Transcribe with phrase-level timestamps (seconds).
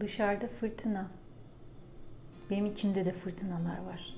[0.00, 1.08] Dışarıda fırtına.
[2.50, 4.14] Benim içimde de fırtınalar var.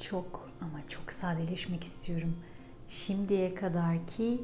[0.00, 2.36] Çok ama çok sadeleşmek istiyorum.
[2.88, 4.40] Şimdiye kadarki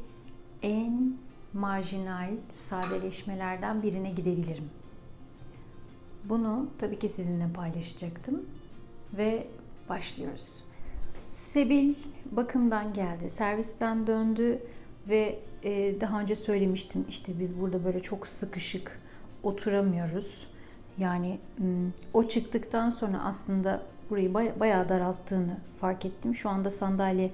[0.63, 1.17] en
[1.53, 4.71] marjinal sadeleşmelerden birine gidebilirim.
[6.25, 8.47] Bunu tabii ki sizinle paylaşacaktım
[9.17, 9.47] ve
[9.89, 10.65] başlıyoruz.
[11.31, 11.95] Sebil
[12.31, 14.63] bakımdan geldi, servisten döndü
[15.09, 19.06] ve e, daha önce söylemiştim işte biz burada böyle çok sıkışık
[19.47, 20.47] oturamıyoruz.
[20.99, 21.39] Yani
[22.15, 26.35] o çıktıktan sonra aslında burayı bayağı daralttığını fark ettim.
[26.35, 27.31] Şu anda sandalye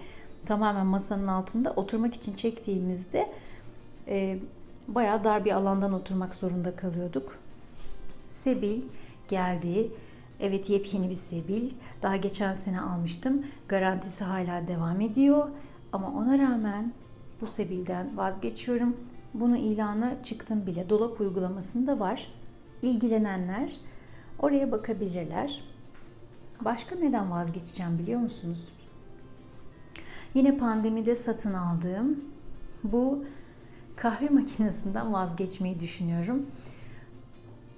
[0.46, 3.32] tamamen masanın altında oturmak için çektiğimizde
[4.08, 4.38] e,
[4.88, 7.38] bayağı dar bir alandan oturmak zorunda kalıyorduk.
[8.24, 8.82] Sebil
[9.28, 9.90] geldi.
[10.40, 11.70] Evet yepyeni bir Sebil.
[12.02, 13.46] Daha geçen sene almıştım.
[13.68, 15.48] Garantisi hala devam ediyor.
[15.92, 16.92] Ama ona rağmen
[17.40, 18.96] bu Sebil'den vazgeçiyorum.
[19.34, 20.88] Bunu ilana çıktım bile.
[20.88, 22.32] Dolap uygulamasında var.
[22.82, 23.72] İlgilenenler
[24.38, 25.64] oraya bakabilirler.
[26.60, 28.72] Başka neden vazgeçeceğim biliyor musunuz?
[30.34, 32.24] Yine pandemide satın aldığım
[32.84, 33.24] bu
[33.96, 36.46] kahve makinesinden vazgeçmeyi düşünüyorum.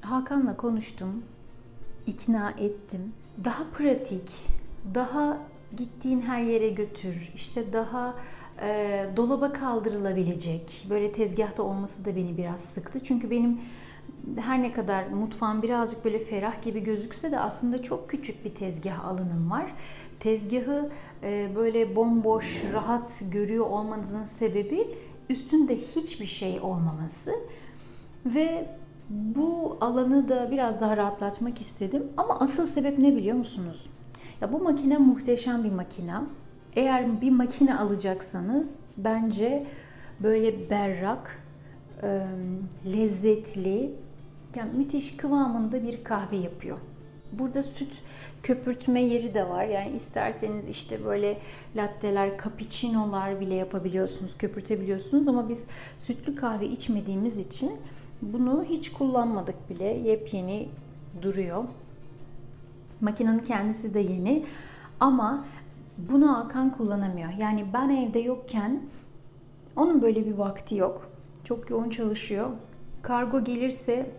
[0.03, 1.23] Hakan'la konuştum,
[2.07, 3.13] ikna ettim.
[3.45, 4.31] Daha pratik,
[4.95, 5.39] daha
[5.77, 8.15] gittiğin her yere götür, işte daha
[8.63, 13.01] e, dolaba kaldırılabilecek, böyle tezgahta olması da beni biraz sıktı.
[13.05, 13.61] Çünkü benim
[14.37, 19.05] her ne kadar mutfağım birazcık böyle ferah gibi gözükse de aslında çok küçük bir tezgah
[19.05, 19.75] alanım var.
[20.21, 20.91] Tezgahı
[21.23, 24.89] e, böyle bomboş, rahat görüyor olmanızın sebebi
[25.31, 27.33] üstünde hiçbir şey olmaması
[28.27, 28.67] ve
[29.11, 32.05] bu alanı da biraz daha rahatlatmak istedim.
[32.17, 33.87] Ama asıl sebep ne biliyor musunuz?
[34.41, 36.15] Ya bu makine muhteşem bir makine.
[36.77, 39.67] Eğer bir makine alacaksanız bence
[40.21, 41.43] böyle berrak,
[42.87, 43.95] lezzetli,
[44.57, 46.79] yani müthiş kıvamında bir kahve yapıyor.
[47.33, 48.03] Burada süt
[48.43, 49.65] köpürtme yeri de var.
[49.65, 51.39] Yani isterseniz işte böyle
[51.77, 55.67] latteler, cappuccino'lar bile yapabiliyorsunuz, köpürtebiliyorsunuz ama biz
[55.99, 57.73] sütlü kahve içmediğimiz için
[58.23, 59.85] bunu hiç kullanmadık bile.
[59.85, 60.69] Yepyeni
[61.23, 61.65] duruyor.
[63.01, 64.45] Makinenin kendisi de yeni
[65.01, 65.45] ama
[65.99, 67.33] bunu Hakan kullanamıyor.
[67.41, 68.83] Yani ben evde yokken
[69.77, 71.11] onun böyle bir vakti yok.
[71.45, 72.51] Çok yoğun çalışıyor.
[73.03, 74.11] Kargo gelirse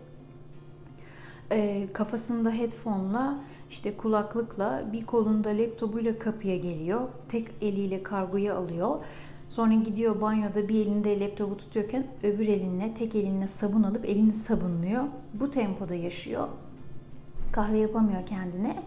[1.51, 7.01] e, kafasında headphone'la işte kulaklıkla bir kolunda laptopuyla kapıya geliyor.
[7.29, 8.99] Tek eliyle kargoyu alıyor.
[9.49, 15.03] Sonra gidiyor banyoda bir elinde laptopu tutuyorken öbür eline tek eline sabun alıp elini sabunluyor.
[15.33, 16.47] Bu tempoda yaşıyor.
[17.51, 18.83] Kahve yapamıyor kendine.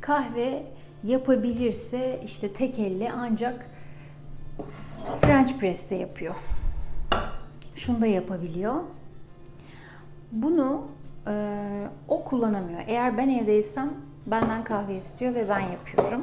[0.00, 0.66] Kahve
[1.04, 3.66] yapabilirse işte tek elle ancak
[5.20, 6.34] French press'te yapıyor.
[7.74, 8.74] Şunu da yapabiliyor.
[10.32, 10.82] Bunu
[11.26, 11.62] e,
[12.08, 12.80] o kullanamıyor.
[12.86, 13.92] Eğer ben evdeysem
[14.26, 16.22] benden kahve istiyor ve ben yapıyorum.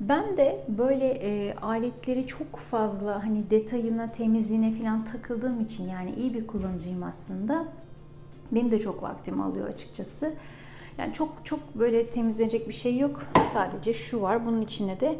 [0.00, 6.34] Ben de böyle e, aletleri çok fazla hani detayına, temizliğine falan takıldığım için yani iyi
[6.34, 7.64] bir kullanıcıyım aslında.
[8.52, 10.34] Benim de çok vaktimi alıyor açıkçası.
[10.98, 13.22] Yani çok çok böyle temizlenecek bir şey yok.
[13.52, 14.46] Sadece şu var.
[14.46, 15.18] Bunun içine de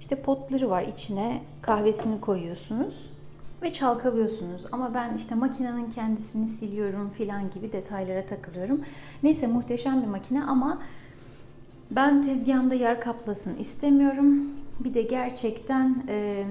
[0.00, 0.82] işte potları var.
[0.82, 3.10] İçine kahvesini koyuyorsunuz
[3.62, 4.62] ve çalkalıyorsunuz.
[4.72, 8.80] Ama ben işte makinenin kendisini siliyorum filan gibi detaylara takılıyorum.
[9.22, 10.78] Neyse muhteşem bir makine ama
[11.90, 14.48] ben tezgahımda yer kaplasın istemiyorum.
[14.80, 16.44] Bir de gerçekten e,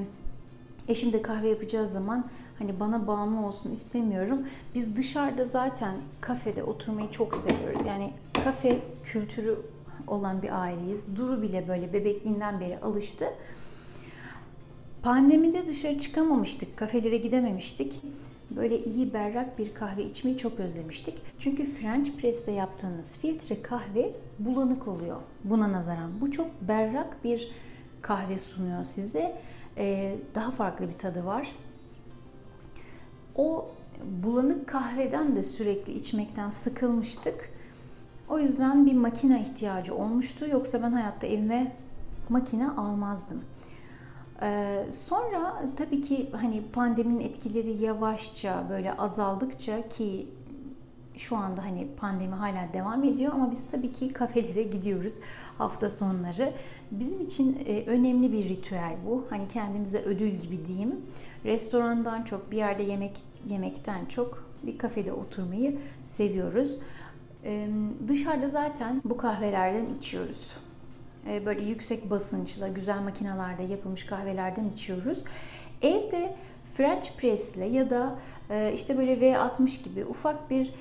[0.87, 2.25] eşim de kahve yapacağı zaman
[2.59, 4.39] hani bana bağımlı olsun istemiyorum.
[4.75, 7.85] Biz dışarıda zaten kafede oturmayı çok seviyoruz.
[7.85, 8.13] Yani
[8.43, 9.57] kafe kültürü
[10.07, 11.15] olan bir aileyiz.
[11.15, 13.25] Duru bile böyle bebekliğinden beri alıştı.
[15.01, 18.01] Pandemide dışarı çıkamamıştık, kafelere gidememiştik.
[18.51, 21.21] Böyle iyi berrak bir kahve içmeyi çok özlemiştik.
[21.39, 26.21] Çünkü French press'te yaptığınız filtre kahve bulanık oluyor buna nazaran.
[26.21, 27.51] Bu çok berrak bir
[28.01, 29.41] kahve sunuyor size.
[29.77, 31.55] Ee, daha farklı bir tadı var.
[33.35, 33.71] O
[34.23, 37.52] bulanık kahveden de sürekli içmekten sıkılmıştık.
[38.29, 40.45] O yüzden bir makine ihtiyacı olmuştu.
[40.51, 41.75] Yoksa ben hayatta evime
[42.29, 43.41] makine almazdım.
[44.41, 50.27] Ee, sonra tabii ki hani pandeminin etkileri yavaşça böyle azaldıkça ki
[51.15, 55.19] şu anda hani pandemi hala devam ediyor ama biz tabii ki kafelere gidiyoruz
[55.57, 56.53] hafta sonları.
[56.91, 59.25] Bizim için e, önemli bir ritüel bu.
[59.29, 61.01] Hani kendimize ödül gibi diyeyim.
[61.45, 63.17] Restorandan çok bir yerde yemek
[63.49, 66.77] yemekten çok bir kafede oturmayı seviyoruz.
[68.07, 70.53] Dışarıda zaten bu kahvelerden içiyoruz.
[71.27, 75.23] Ee, böyle yüksek basınçla güzel makinalarda yapılmış kahvelerden içiyoruz.
[75.81, 76.35] Evde
[76.73, 78.15] French press'le ya da
[78.49, 80.73] e, işte böyle V60 gibi ufak bir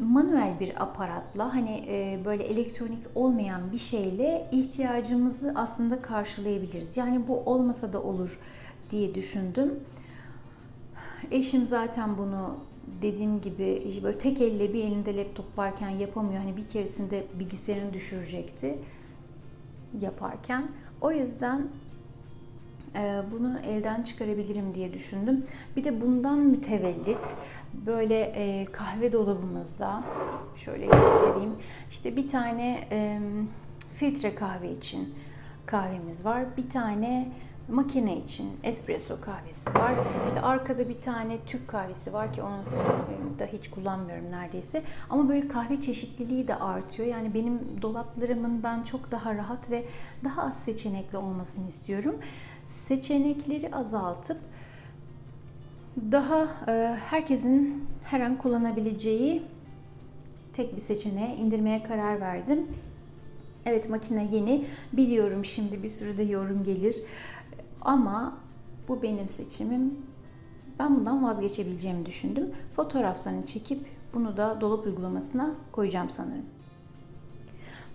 [0.00, 6.96] manuel bir aparatla hani e, böyle elektronik olmayan bir şeyle ihtiyacımızı aslında karşılayabiliriz.
[6.96, 8.38] Yani bu olmasa da olur
[8.90, 9.80] diye düşündüm.
[11.30, 12.56] Eşim zaten bunu
[13.02, 16.40] dediğim gibi böyle tek elle bir elinde laptop varken yapamıyor.
[16.40, 18.78] Hani bir keresinde bilgisayarını düşürecekti
[20.00, 20.68] yaparken.
[21.00, 21.68] O yüzden
[22.96, 25.44] e, bunu elden çıkarabilirim diye düşündüm.
[25.76, 27.34] Bir de bundan mütevellit
[27.86, 30.04] böyle e, kahve dolabımızda
[30.56, 31.52] şöyle göstereyim.
[31.90, 32.88] İşte bir tane
[33.94, 35.14] filtre kahve için
[35.66, 36.44] kahvemiz var.
[36.56, 37.32] Bir tane
[37.68, 39.94] makine için espresso kahvesi var.
[40.26, 42.58] İşte arkada bir tane Türk kahvesi var ki onu
[43.38, 44.82] da hiç kullanmıyorum neredeyse.
[45.10, 47.08] Ama böyle kahve çeşitliliği de artıyor.
[47.08, 49.84] Yani benim dolaplarımın ben çok daha rahat ve
[50.24, 52.14] daha az seçenekli olmasını istiyorum.
[52.64, 54.38] Seçenekleri azaltıp
[56.12, 56.48] daha
[57.10, 59.42] herkesin her an kullanabileceği
[60.52, 62.66] tek bir seçeneğe indirmeye karar verdim.
[63.66, 64.64] Evet makine yeni.
[64.92, 66.96] Biliyorum şimdi bir sürü de yorum gelir.
[67.84, 68.38] Ama
[68.88, 69.98] bu benim seçimim.
[70.78, 72.50] Ben bundan vazgeçebileceğimi düşündüm.
[72.76, 76.44] Fotoğraflarını çekip bunu da dolap uygulamasına koyacağım sanırım.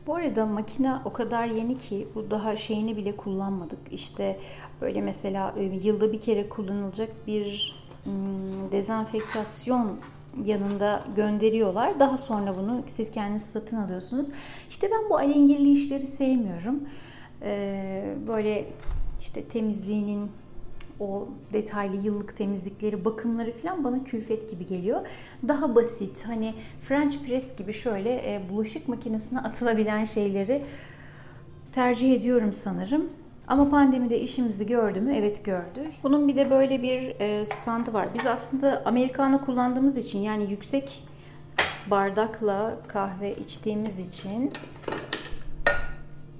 [0.07, 3.79] Bu arada makine o kadar yeni ki bu daha şeyini bile kullanmadık.
[3.91, 4.39] İşte
[4.81, 9.99] böyle mesela e, yılda bir kere kullanılacak bir hmm, dezenfektasyon
[10.45, 11.99] yanında gönderiyorlar.
[11.99, 14.27] Daha sonra bunu siz kendiniz satın alıyorsunuz.
[14.69, 16.79] İşte ben bu alengirli işleri sevmiyorum.
[17.41, 18.65] Ee, böyle
[19.19, 20.31] işte temizliğinin
[20.99, 25.01] o detaylı yıllık temizlikleri, bakımları falan bana külfet gibi geliyor.
[25.47, 30.63] Daha basit hani French press gibi şöyle e, bulaşık makinesine atılabilen şeyleri
[31.71, 33.09] tercih ediyorum sanırım.
[33.47, 35.15] Ama pandemide işimizi gördü mü?
[35.15, 35.89] Evet gördü.
[36.03, 38.07] Bunun bir de böyle bir e, standı var.
[38.13, 41.03] Biz aslında Amerikanı kullandığımız için yani yüksek
[41.91, 44.51] bardakla kahve içtiğimiz için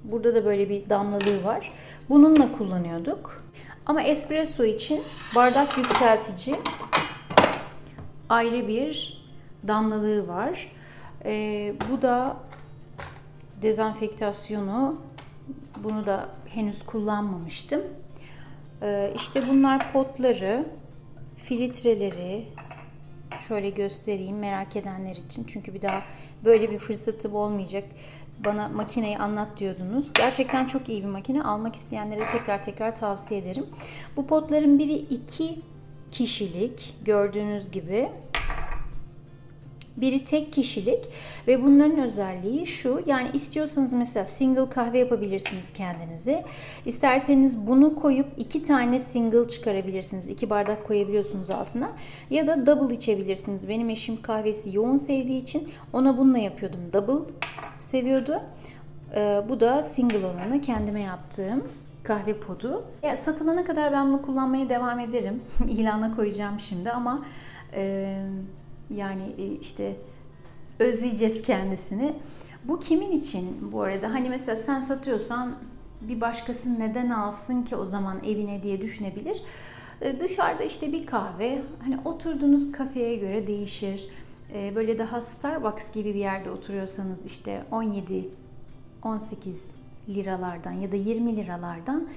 [0.04, 1.72] burada da böyle bir damlalığı var.
[2.08, 3.44] Bununla kullanıyorduk.
[3.86, 5.02] Ama espresso için
[5.34, 6.56] bardak yükseltici
[8.28, 9.20] ayrı bir
[9.68, 10.72] damlalığı var.
[11.24, 12.36] Ee, bu da
[13.62, 15.00] dezenfektasyonu.
[15.84, 17.80] Bunu da henüz kullanmamıştım.
[18.82, 20.66] Ee, işte bunlar potları,
[21.36, 22.46] filtreleri
[23.48, 25.44] şöyle göstereyim merak edenler için.
[25.44, 26.02] Çünkü bir daha
[26.44, 27.84] böyle bir fırsatım olmayacak
[28.44, 30.12] bana makineyi anlat diyordunuz.
[30.12, 31.42] Gerçekten çok iyi bir makine.
[31.42, 33.66] Almak isteyenlere tekrar tekrar tavsiye ederim.
[34.16, 35.58] Bu potların biri iki
[36.10, 38.08] kişilik gördüğünüz gibi.
[39.96, 40.98] Biri tek kişilik
[41.46, 43.02] ve bunların özelliği şu.
[43.06, 46.44] Yani istiyorsanız mesela single kahve yapabilirsiniz kendinize.
[46.86, 50.28] İsterseniz bunu koyup iki tane single çıkarabilirsiniz.
[50.28, 51.90] İki bardak koyabiliyorsunuz altına.
[52.30, 53.68] Ya da double içebilirsiniz.
[53.68, 56.80] Benim eşim kahvesi yoğun sevdiği için ona bununla yapıyordum.
[56.92, 57.32] Double
[57.78, 58.40] seviyordu.
[59.14, 61.64] Ee, bu da single olanı kendime yaptığım
[62.02, 62.84] kahve podu.
[63.02, 65.42] Ya, satılana kadar ben bunu kullanmaya devam ederim.
[65.68, 67.24] İlana koyacağım şimdi ama
[67.74, 68.16] e,
[68.94, 69.96] yani e, işte
[70.78, 72.14] özleyeceğiz kendisini.
[72.64, 74.12] Bu kimin için bu arada?
[74.12, 75.54] Hani mesela sen satıyorsan
[76.00, 79.42] bir başkası neden alsın ki o zaman evine diye düşünebilir.
[80.00, 84.08] E, dışarıda işte bir kahve, hani oturduğunuz kafeye göre değişir.
[84.54, 88.28] E, böyle daha Starbucks gibi bir yerde oturuyorsanız işte 17
[89.02, 89.66] 18
[90.08, 92.08] liralardan ya da 20 liralardan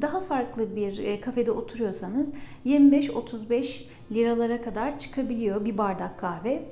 [0.00, 2.32] daha farklı bir kafede oturuyorsanız
[2.66, 6.62] 25-35 liralara kadar çıkabiliyor bir bardak kahve.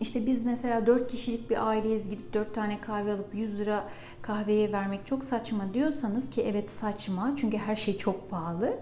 [0.00, 3.88] İşte biz mesela 4 kişilik bir aileyiz gidip 4 tane kahve alıp 100 lira
[4.22, 8.76] kahveye vermek çok saçma diyorsanız ki evet saçma çünkü her şey çok pahalı.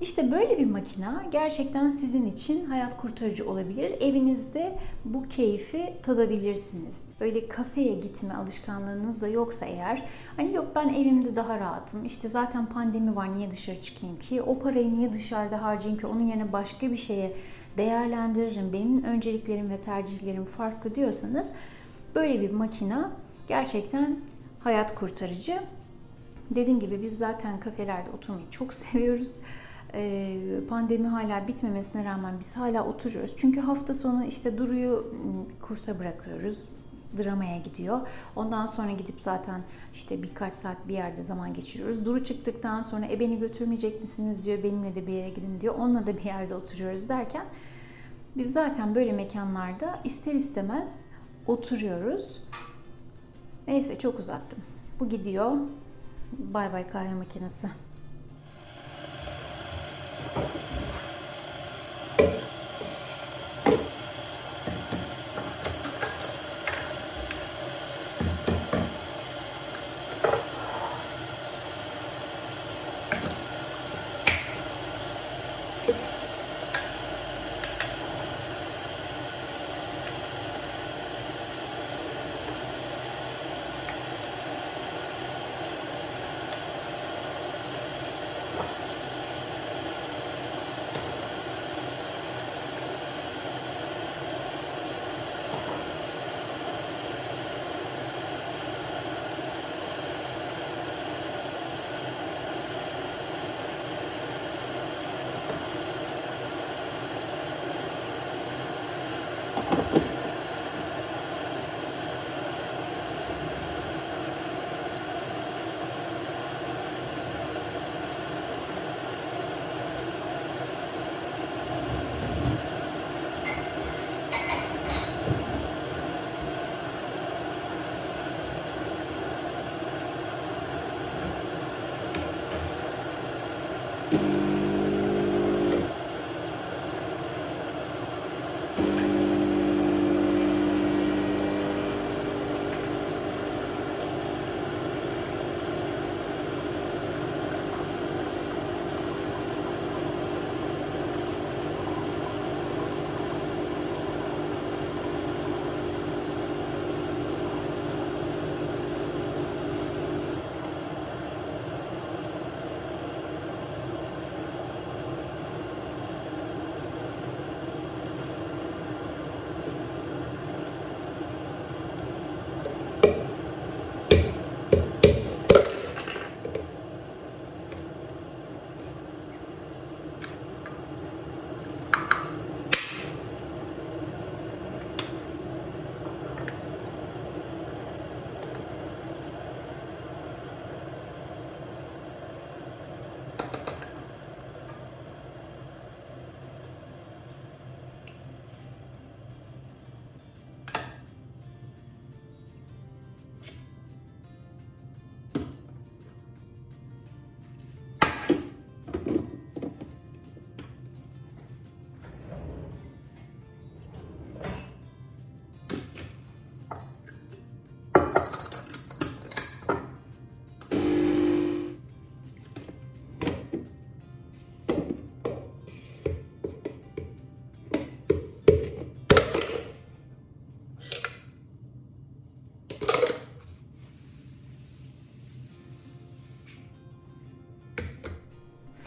[0.00, 3.94] İşte böyle bir makina gerçekten sizin için hayat kurtarıcı olabilir.
[4.00, 7.02] Evinizde bu keyfi tadabilirsiniz.
[7.20, 10.02] Böyle kafeye gitme alışkanlığınız da yoksa eğer
[10.36, 12.04] hani yok ben evimde daha rahatım.
[12.04, 14.42] İşte zaten pandemi var niye dışarı çıkayım ki?
[14.42, 16.06] O parayı niye dışarıda harcayayım ki?
[16.06, 17.32] Onun yerine başka bir şeye
[17.76, 18.72] değerlendiririm.
[18.72, 21.52] Benim önceliklerim ve tercihlerim farklı diyorsanız
[22.14, 23.10] böyle bir makina
[23.48, 24.20] gerçekten
[24.60, 25.60] hayat kurtarıcı.
[26.50, 29.36] Dediğim gibi biz zaten kafelerde oturmayı çok seviyoruz.
[29.94, 33.34] Ee, pandemi hala bitmemesine rağmen biz hala oturuyoruz.
[33.36, 36.58] Çünkü hafta sonu işte Duru'yu ıı, kursa bırakıyoruz.
[37.18, 38.00] Dramaya gidiyor.
[38.36, 39.62] Ondan sonra gidip zaten
[39.94, 42.04] işte birkaç saat bir yerde zaman geçiriyoruz.
[42.04, 44.62] Duru çıktıktan sonra e beni götürmeyecek misiniz diyor.
[44.62, 45.74] Benimle de bir yere gidin diyor.
[45.74, 47.46] Onunla da bir yerde oturuyoruz derken
[48.36, 51.06] biz zaten böyle mekanlarda ister istemez
[51.46, 52.42] oturuyoruz.
[53.68, 54.58] Neyse çok uzattım.
[55.00, 55.52] Bu gidiyor.
[56.32, 57.68] Bay bay kahve makinesi.
[60.36, 60.89] うん。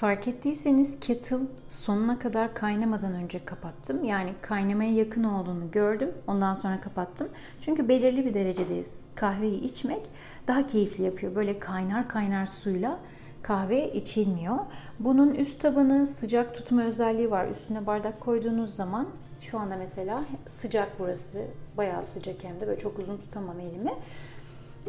[0.04, 1.38] Fark ettiyseniz kettle
[1.70, 4.04] sonuna kadar kaynamadan önce kapattım.
[4.04, 6.12] Yani kaynamaya yakın olduğunu gördüm.
[6.28, 7.28] Ondan sonra kapattım.
[7.62, 8.96] Çünkü belirli bir derecedeyiz.
[9.16, 10.02] Kahveyi içmek
[10.48, 11.36] daha keyifli yapıyor.
[11.36, 13.00] Böyle kaynar kaynar suyla
[13.42, 14.58] kahve içilmiyor.
[15.00, 17.48] Bunun üst tabanı sıcak tutma özelliği var.
[17.48, 19.08] Üstüne bardak koyduğunuz zaman
[19.42, 21.46] şu anda mesela sıcak burası.
[21.78, 23.92] Bayağı sıcak hem de böyle çok uzun tutamam elimi.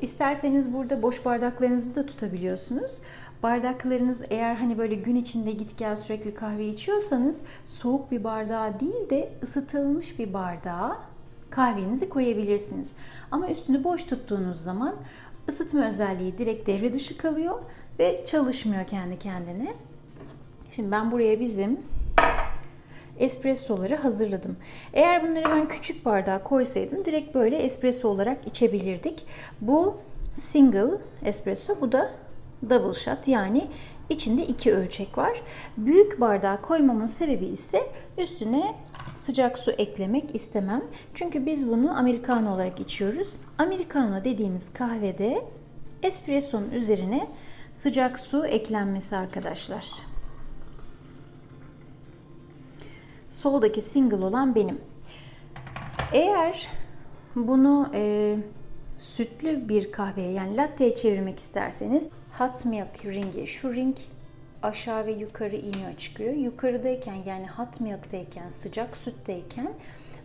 [0.03, 2.99] İsterseniz burada boş bardaklarınızı da tutabiliyorsunuz.
[3.45, 9.11] Bardaklarınız eğer hani böyle gün içinde git gel sürekli kahve içiyorsanız soğuk bir bardağa değil
[9.11, 10.99] de ısıtılmış bir bardağa
[11.51, 12.93] kahvenizi koyabilirsiniz.
[13.31, 14.95] Ama üstünü boş tuttuğunuz zaman
[15.49, 17.59] ısıtma özelliği direkt devre dışı kalıyor
[17.99, 19.73] ve çalışmıyor kendi kendine.
[20.71, 21.81] Şimdi ben buraya bizim
[23.19, 24.57] espressoları hazırladım.
[24.93, 29.27] Eğer bunları ben küçük bardağa koysaydım direkt böyle espresso olarak içebilirdik.
[29.61, 29.97] Bu
[30.35, 30.91] single
[31.25, 32.24] espresso, bu da
[32.71, 33.69] double shot yani
[34.11, 35.43] içinde iki ölçek var.
[35.77, 37.87] Büyük bardağa koymamın sebebi ise
[38.19, 38.75] üstüne
[39.15, 40.83] sıcak su eklemek istemem.
[41.15, 43.37] Çünkü biz bunu americano olarak içiyoruz.
[43.59, 45.45] Americano dediğimiz kahvede
[46.03, 47.29] espressonun üzerine
[47.73, 49.87] sıcak su eklenmesi arkadaşlar.
[53.31, 54.81] Soldaki single olan benim.
[56.13, 56.69] Eğer
[57.37, 58.37] bunu e,
[58.97, 63.97] sütlü bir kahveye yani latte'ye çevirmek isterseniz hot milk ringi şu ring
[64.63, 66.35] aşağı ve yukarı iniyor çıkıyor.
[66.35, 69.73] Yukarıdayken yani hot milk'teyken sıcak sütteyken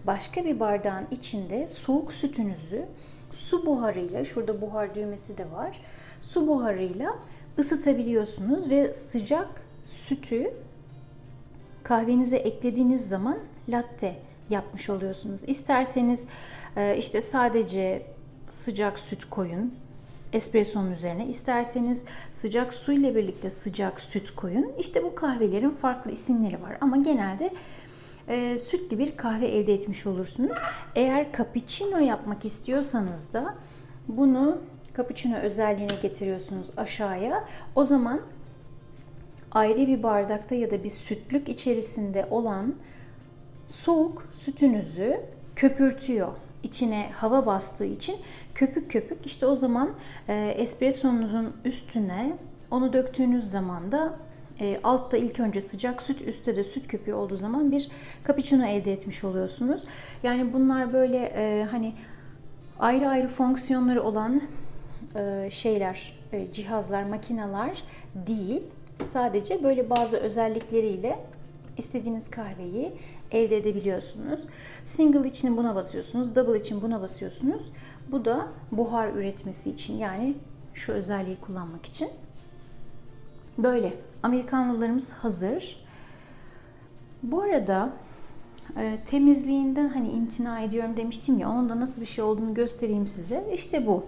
[0.07, 2.85] başka bir bardağın içinde soğuk sütünüzü
[3.31, 5.81] su buharıyla şurada buhar düğmesi de var.
[6.21, 7.15] Su buharıyla
[7.59, 10.53] ısıtabiliyorsunuz ve sıcak sütü
[11.83, 13.37] kahvenize eklediğiniz zaman
[13.69, 14.15] latte
[14.49, 15.41] yapmış oluyorsunuz.
[15.47, 16.25] İsterseniz
[16.77, 18.05] e, işte sadece
[18.49, 19.73] sıcak süt koyun
[20.33, 21.27] espressonun üzerine.
[21.27, 24.71] İsterseniz sıcak su ile birlikte sıcak süt koyun.
[24.79, 27.53] İşte bu kahvelerin farklı isimleri var ama genelde
[28.27, 30.57] e, sütlü bir kahve elde etmiş olursunuz.
[30.95, 33.55] Eğer cappuccino yapmak istiyorsanız da
[34.07, 34.57] bunu
[34.98, 37.43] cappuccino özelliğine getiriyorsunuz aşağıya.
[37.75, 38.21] O zaman
[39.51, 42.75] ayrı bir bardakta ya da bir sütlük içerisinde olan
[43.67, 45.21] soğuk sütünüzü
[45.55, 46.33] köpürtüyor.
[46.63, 48.15] İçine hava bastığı için
[48.55, 49.89] köpük köpük işte o zaman
[50.27, 52.37] e, espressonuzun üstüne
[52.71, 54.19] onu döktüğünüz zaman da
[54.59, 57.89] e, altta ilk önce sıcak süt, üstte de süt köpüğü olduğu zaman bir
[58.27, 59.83] cappuccino elde etmiş oluyorsunuz.
[60.23, 61.93] Yani bunlar böyle e, hani
[62.79, 64.41] ayrı ayrı fonksiyonları olan
[65.15, 67.83] e, şeyler, e, cihazlar, makineler
[68.15, 68.61] değil.
[69.07, 71.19] Sadece böyle bazı özellikleriyle
[71.77, 72.91] istediğiniz kahveyi
[73.31, 74.39] elde edebiliyorsunuz.
[74.86, 77.63] Single için buna basıyorsunuz, double için buna basıyorsunuz.
[78.12, 80.36] Bu da buhar üretmesi için yani
[80.74, 82.09] şu özelliği kullanmak için.
[83.57, 83.93] Böyle.
[84.24, 85.86] Amerikanlılarımız hazır.
[87.24, 87.93] Bu arada
[88.77, 93.50] e, temizliğinden hani imtina ediyorum demiştim ya onun da nasıl bir şey olduğunu göstereyim size.
[93.53, 94.05] İşte bu.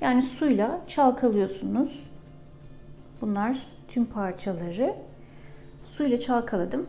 [0.00, 2.10] Yani suyla çalkalıyorsunuz.
[3.20, 4.94] Bunlar tüm parçaları
[5.82, 6.86] suyla çalkaladım.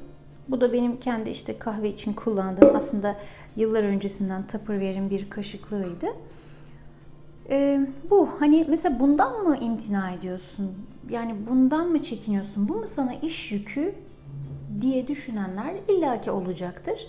[0.48, 3.16] Bu da benim kendi işte kahve için kullandığım aslında
[3.56, 6.08] yıllar öncesinden Tupperware'in bir kaşıklığıydı.
[7.50, 10.72] Ee, bu hani mesela bundan mı imtina ediyorsun?
[11.10, 12.70] Yani bundan mı çekiniyorsun?
[12.70, 13.96] Bu mu sana iş yükü
[14.82, 17.08] diye düşünenler illaki olacaktır.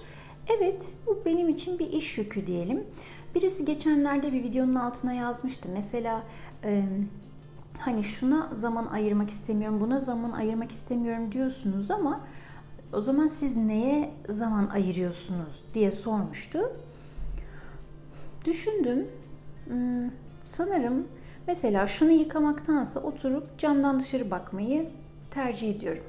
[0.58, 2.84] Evet bu benim için bir iş yükü diyelim.
[3.34, 5.68] Birisi geçenlerde bir videonun altına yazmıştı.
[5.74, 6.22] Mesela
[6.64, 6.82] e,
[7.78, 12.20] hani şuna zaman ayırmak istemiyorum, buna zaman ayırmak istemiyorum diyorsunuz ama
[12.92, 16.58] o zaman siz neye zaman ayırıyorsunuz diye sormuştu.
[18.44, 19.08] Düşündüm.
[19.66, 20.10] Hmm,
[20.44, 21.08] sanırım
[21.46, 24.90] mesela şunu yıkamaktansa oturup camdan dışarı bakmayı
[25.30, 26.04] tercih ediyorum.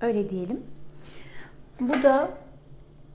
[0.00, 0.60] Öyle diyelim.
[1.80, 2.30] Bu da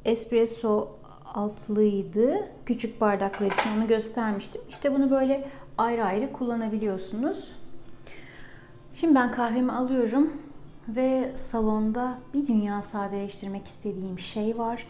[0.06, 0.90] espresso
[1.34, 2.50] altlıydı.
[2.66, 4.62] Küçük bardaklar için onu göstermiştim.
[4.70, 7.56] İşte bunu böyle ayrı ayrı kullanabiliyorsunuz.
[8.94, 10.34] Şimdi ben kahvemi alıyorum
[10.88, 14.88] ve salonda bir dünya sadeleştirmek istediğim şey var.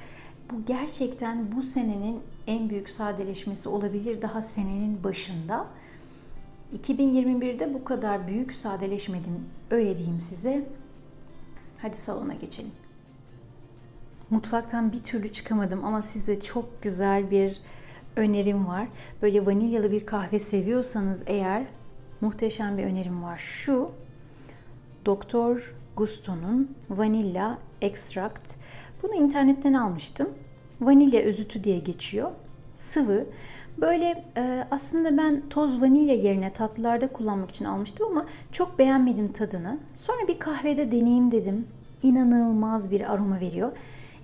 [0.51, 5.67] Bu gerçekten bu senenin en büyük sadeleşmesi olabilir daha senenin başında.
[6.77, 10.67] 2021'de bu kadar büyük sadeleşmedim öyle diyeyim size.
[11.77, 12.71] Hadi salona geçelim.
[14.29, 17.61] Mutfaktan bir türlü çıkamadım ama size çok güzel bir
[18.15, 18.87] önerim var.
[19.21, 21.65] Böyle vanilyalı bir kahve seviyorsanız eğer
[22.21, 23.37] muhteşem bir önerim var.
[23.37, 23.91] Şu
[25.05, 28.55] Doktor Gusto'nun Vanilla Extract.
[29.03, 30.29] Bunu internetten almıştım.
[30.81, 32.31] Vanilya özütü diye geçiyor.
[32.75, 33.25] Sıvı.
[33.77, 39.79] Böyle e, aslında ben toz vanilya yerine tatlılarda kullanmak için almıştım ama çok beğenmedim tadını.
[39.95, 41.67] Sonra bir kahvede deneyeyim dedim.
[42.03, 43.71] İnanılmaz bir aroma veriyor.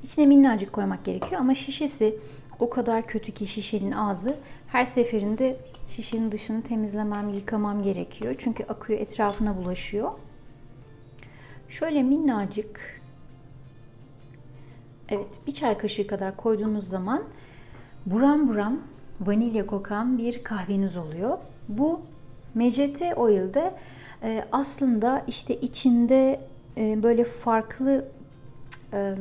[0.03, 2.17] İçine minnacık koymak gerekiyor ama şişesi
[2.60, 4.36] o kadar kötü ki şişenin ağzı.
[4.67, 5.57] Her seferinde
[5.89, 8.36] şişenin dışını temizlemem, yıkamam gerekiyor.
[8.38, 10.12] Çünkü akıyor etrafına bulaşıyor.
[11.71, 13.01] Şöyle minnacık
[15.10, 17.23] Evet bir çay kaşığı kadar koyduğunuz zaman
[18.05, 18.79] buram buram
[19.21, 21.38] vanilya kokan bir kahveniz oluyor.
[21.69, 22.01] Bu
[22.55, 23.73] MCT oil'de
[24.23, 26.39] e, aslında işte içinde
[26.77, 28.05] e, böyle farklı
[28.93, 29.15] e,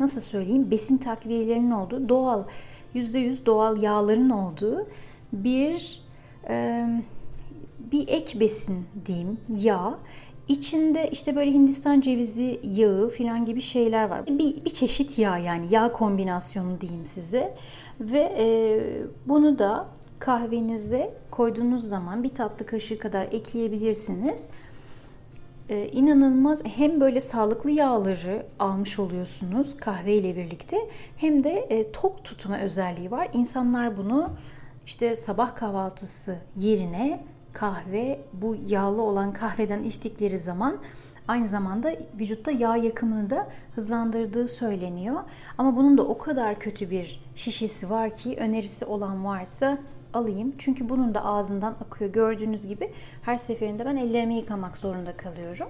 [0.00, 2.44] nasıl söyleyeyim besin takviyelerinin olduğu doğal
[2.94, 4.86] %100 doğal yağların olduğu
[5.32, 6.02] bir
[6.48, 6.86] e,
[7.92, 9.98] bir ek besin diyeyim yağ.
[10.48, 14.26] İçinde işte böyle Hindistan cevizi yağı falan gibi şeyler var.
[14.26, 17.54] Bir, bir çeşit yağ yani yağ kombinasyonu diyeyim size.
[18.00, 18.46] Ve e,
[19.26, 19.86] bunu da
[20.18, 24.48] kahvenize koyduğunuz zaman bir tatlı kaşığı kadar ekleyebilirsiniz.
[25.68, 30.76] Ee, inanılmaz hem böyle sağlıklı yağları almış oluyorsunuz kahve ile birlikte
[31.16, 33.28] hem de e, tok tutma özelliği var.
[33.32, 34.30] İnsanlar bunu
[34.86, 40.78] işte sabah kahvaltısı yerine kahve bu yağlı olan kahveden içtikleri zaman
[41.28, 45.20] aynı zamanda vücutta yağ yakımını da hızlandırdığı söyleniyor.
[45.58, 49.78] Ama bunun da o kadar kötü bir şişesi var ki önerisi olan varsa
[50.14, 50.54] alayım.
[50.58, 52.12] Çünkü bunun da ağzından akıyor.
[52.12, 55.68] Gördüğünüz gibi her seferinde ben ellerimi yıkamak zorunda kalıyorum.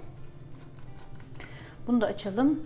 [1.87, 2.61] Bunu da açalım.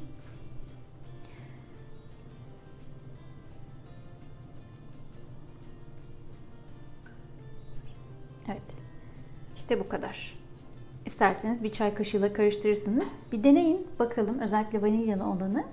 [8.48, 8.87] Evet.
[9.68, 10.34] İşte bu kadar.
[11.06, 13.08] İsterseniz bir çay kaşığıyla karıştırırsınız.
[13.32, 15.64] Bir deneyin bakalım özellikle vanilyalı olanı.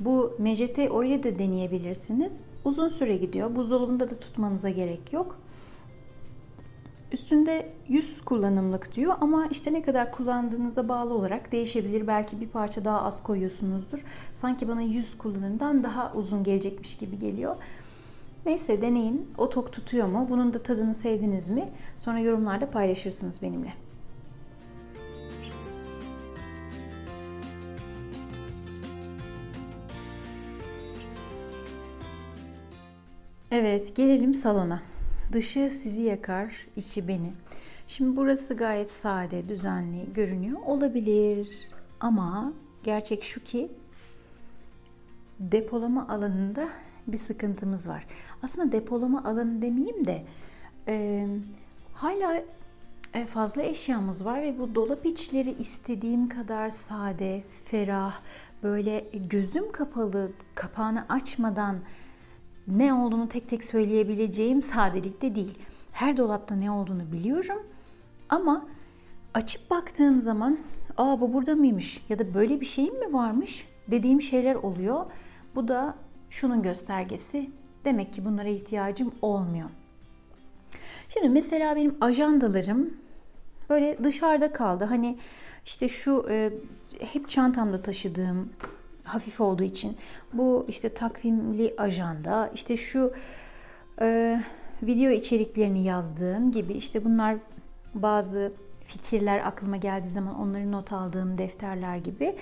[0.00, 2.40] Bu MCT oil'i de deneyebilirsiniz.
[2.64, 3.56] Uzun süre gidiyor.
[3.56, 5.38] Buzdolabında da tutmanıza gerek yok.
[7.12, 12.06] Üstünde 100 kullanımlık diyor ama işte ne kadar kullandığınıza bağlı olarak değişebilir.
[12.06, 14.04] Belki bir parça daha az koyuyorsunuzdur.
[14.32, 17.56] Sanki bana 100 kullanımdan daha uzun gelecekmiş gibi geliyor.
[18.46, 19.30] Neyse deneyin.
[19.38, 20.26] O tok tutuyor mu?
[20.30, 21.68] Bunun da tadını sevdiniz mi?
[21.98, 23.72] Sonra yorumlarda paylaşırsınız benimle.
[33.50, 34.82] Evet, gelelim salona.
[35.32, 37.32] Dışı sizi yakar, içi beni.
[37.88, 40.58] Şimdi burası gayet sade, düzenli görünüyor.
[40.66, 41.48] Olabilir
[42.00, 42.52] ama
[42.84, 43.70] gerçek şu ki
[45.40, 46.68] depolama alanında
[47.06, 48.06] bir sıkıntımız var.
[48.46, 50.22] Aslında depolama alanı demeyeyim de
[50.88, 51.26] e,
[51.94, 52.42] hala
[53.26, 58.20] fazla eşyamız var ve bu dolap içleri istediğim kadar sade, ferah,
[58.62, 61.76] böyle gözüm kapalı, kapağını açmadan
[62.68, 65.58] ne olduğunu tek tek söyleyebileceğim sadelikte değil.
[65.92, 67.62] Her dolapta ne olduğunu biliyorum
[68.28, 68.66] ama
[69.34, 70.58] açıp baktığım zaman
[70.96, 75.06] aa bu burada mıymış ya da böyle bir şeyim mi varmış dediğim şeyler oluyor.
[75.54, 75.94] Bu da
[76.30, 77.50] şunun göstergesi.
[77.86, 79.70] Demek ki bunlara ihtiyacım olmuyor.
[81.08, 82.96] Şimdi mesela benim ajandalarım
[83.70, 84.84] böyle dışarıda kaldı.
[84.84, 85.18] Hani
[85.64, 86.52] işte şu e,
[87.00, 88.52] hep çantamda taşıdığım
[89.04, 89.96] hafif olduğu için
[90.32, 93.12] bu işte takvimli ajanda, işte şu
[94.00, 94.40] e,
[94.82, 97.36] video içeriklerini yazdığım gibi işte bunlar
[97.94, 98.52] bazı
[98.84, 102.36] fikirler aklıma geldiği zaman onları not aldığım defterler gibi.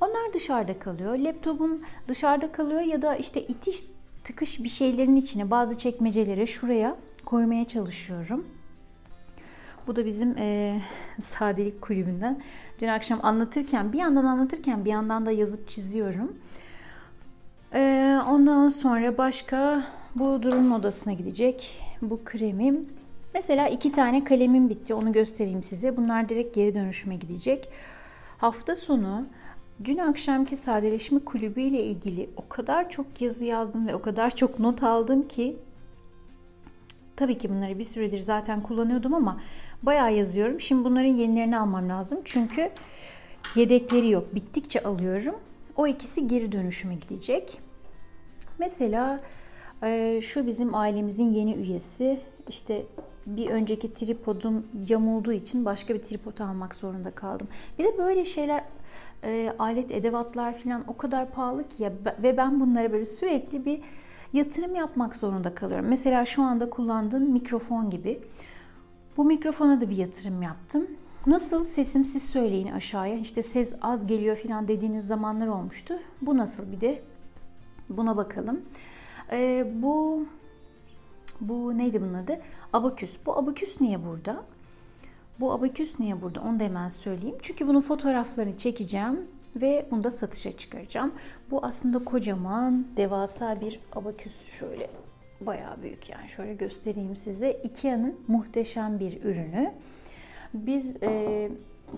[0.00, 1.18] Onlar dışarıda kalıyor.
[1.18, 3.84] Laptopum dışarıda kalıyor ya da işte itiş
[4.24, 8.46] tıkış bir şeylerin içine bazı çekmecelere şuraya koymaya çalışıyorum.
[9.86, 10.80] Bu da bizim e,
[11.20, 12.42] sadelik kulübünden.
[12.80, 16.36] Dün akşam anlatırken bir yandan anlatırken bir yandan da yazıp çiziyorum.
[17.74, 21.80] E, ondan sonra başka bu durum odasına gidecek.
[22.02, 22.88] Bu kremim.
[23.34, 24.94] Mesela iki tane kalemim bitti.
[24.94, 25.96] Onu göstereyim size.
[25.96, 27.68] Bunlar direkt geri dönüşüme gidecek.
[28.38, 29.26] Hafta sonu
[29.84, 34.58] dün akşamki sadeleşme kulübü ile ilgili o kadar çok yazı yazdım ve o kadar çok
[34.58, 35.56] not aldım ki
[37.16, 39.40] tabii ki bunları bir süredir zaten kullanıyordum ama
[39.82, 40.60] bayağı yazıyorum.
[40.60, 42.18] Şimdi bunların yenilerini almam lazım.
[42.24, 42.70] Çünkü
[43.54, 44.34] yedekleri yok.
[44.34, 45.34] Bittikçe alıyorum.
[45.76, 47.60] O ikisi geri dönüşüme gidecek.
[48.58, 49.20] Mesela
[49.82, 52.20] e, şu bizim ailemizin yeni üyesi.
[52.48, 52.86] İşte
[53.26, 57.48] bir önceki tripodum yamulduğu için başka bir tripod almak zorunda kaldım.
[57.78, 58.64] Bir de böyle şeyler
[59.24, 63.80] e, alet edevatlar falan o kadar pahalı ki ya ve ben bunlara böyle sürekli bir
[64.32, 65.86] yatırım yapmak zorunda kalıyorum.
[65.88, 68.20] Mesela şu anda kullandığım mikrofon gibi.
[69.16, 70.86] Bu mikrofona da bir yatırım yaptım.
[71.26, 73.14] Nasıl sesim siz söyleyin aşağıya.
[73.14, 75.94] İşte ses az geliyor falan dediğiniz zamanlar olmuştu.
[76.22, 77.02] Bu nasıl bir de
[77.88, 78.60] buna bakalım.
[79.32, 80.26] Ee, bu
[81.40, 82.40] Bu neydi bunun adı?
[82.72, 83.10] Abaküs.
[83.26, 84.44] Bu abaküs niye burada?
[85.40, 86.40] Bu abaküs niye burada?
[86.40, 87.36] Onu da hemen söyleyeyim.
[87.42, 89.20] Çünkü bunun fotoğraflarını çekeceğim
[89.56, 91.14] ve bunu da satışa çıkaracağım.
[91.50, 94.58] Bu aslında kocaman, devasa bir abaküs.
[94.58, 94.90] Şöyle
[95.40, 96.28] bayağı büyük yani.
[96.28, 97.52] Şöyle göstereyim size.
[97.52, 99.72] Ikea'nın muhteşem bir ürünü.
[100.54, 101.50] Biz e,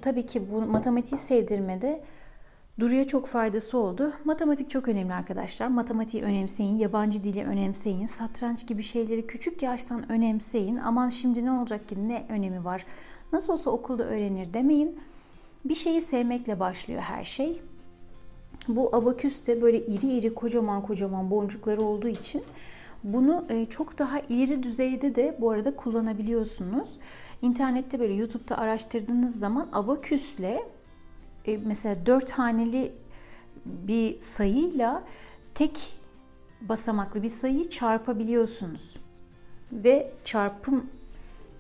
[0.03, 2.05] tabii ki bu matematiği sevdirmede
[2.81, 4.13] Duru'ya çok faydası oldu.
[4.25, 5.69] Matematik çok önemli arkadaşlar.
[5.69, 10.77] Matematiği önemseyin, yabancı dili önemseyin, satranç gibi şeyleri küçük yaştan önemseyin.
[10.77, 12.87] Aman şimdi ne olacak ki ne önemi var?
[13.33, 15.01] Nasıl olsa okulda öğrenir demeyin.
[15.65, 17.63] Bir şeyi sevmekle başlıyor her şey.
[18.69, 22.43] Bu abaküs de böyle iri iri kocaman kocaman boncukları olduğu için
[23.05, 26.99] bunu e, çok daha ileri düzeyde de bu arada kullanabiliyorsunuz.
[27.43, 30.67] İnternette böyle YouTube'da araştırdığınız zaman abaküsle
[31.47, 32.93] e, mesela dört haneli
[33.67, 35.03] bir sayıyla
[35.55, 35.99] tek
[36.61, 38.97] basamaklı bir sayıyı çarpabiliyorsunuz.
[39.73, 40.87] Ve çarpım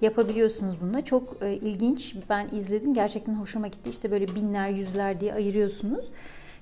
[0.02, 1.04] yapabiliyorsunuz bununla.
[1.04, 2.14] Çok e, ilginç.
[2.30, 2.94] Ben izledim.
[2.94, 3.90] Gerçekten hoşuma gitti.
[3.90, 6.10] İşte böyle binler, yüzler diye ayırıyorsunuz.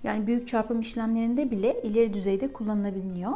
[0.04, 3.32] Yani büyük çarpım işlemlerinde bile ileri düzeyde kullanılabiliyor.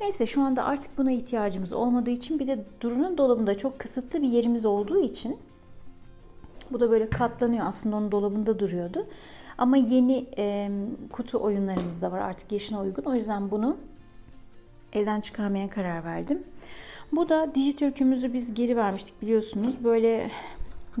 [0.00, 4.28] Neyse şu anda artık buna ihtiyacımız olmadığı için bir de Duru'nun dolabında çok kısıtlı bir
[4.28, 5.36] yerimiz olduğu için
[6.70, 7.66] bu da böyle katlanıyor.
[7.66, 9.06] Aslında onun dolabında duruyordu.
[9.58, 10.70] Ama yeni e,
[11.12, 13.02] kutu oyunlarımız da var artık yaşına uygun.
[13.02, 13.76] O yüzden bunu
[14.92, 16.42] evden çıkarmaya karar verdim.
[17.12, 19.84] Bu da Dijitürk'ümüzü biz geri vermiştik biliyorsunuz.
[19.84, 20.30] Böyle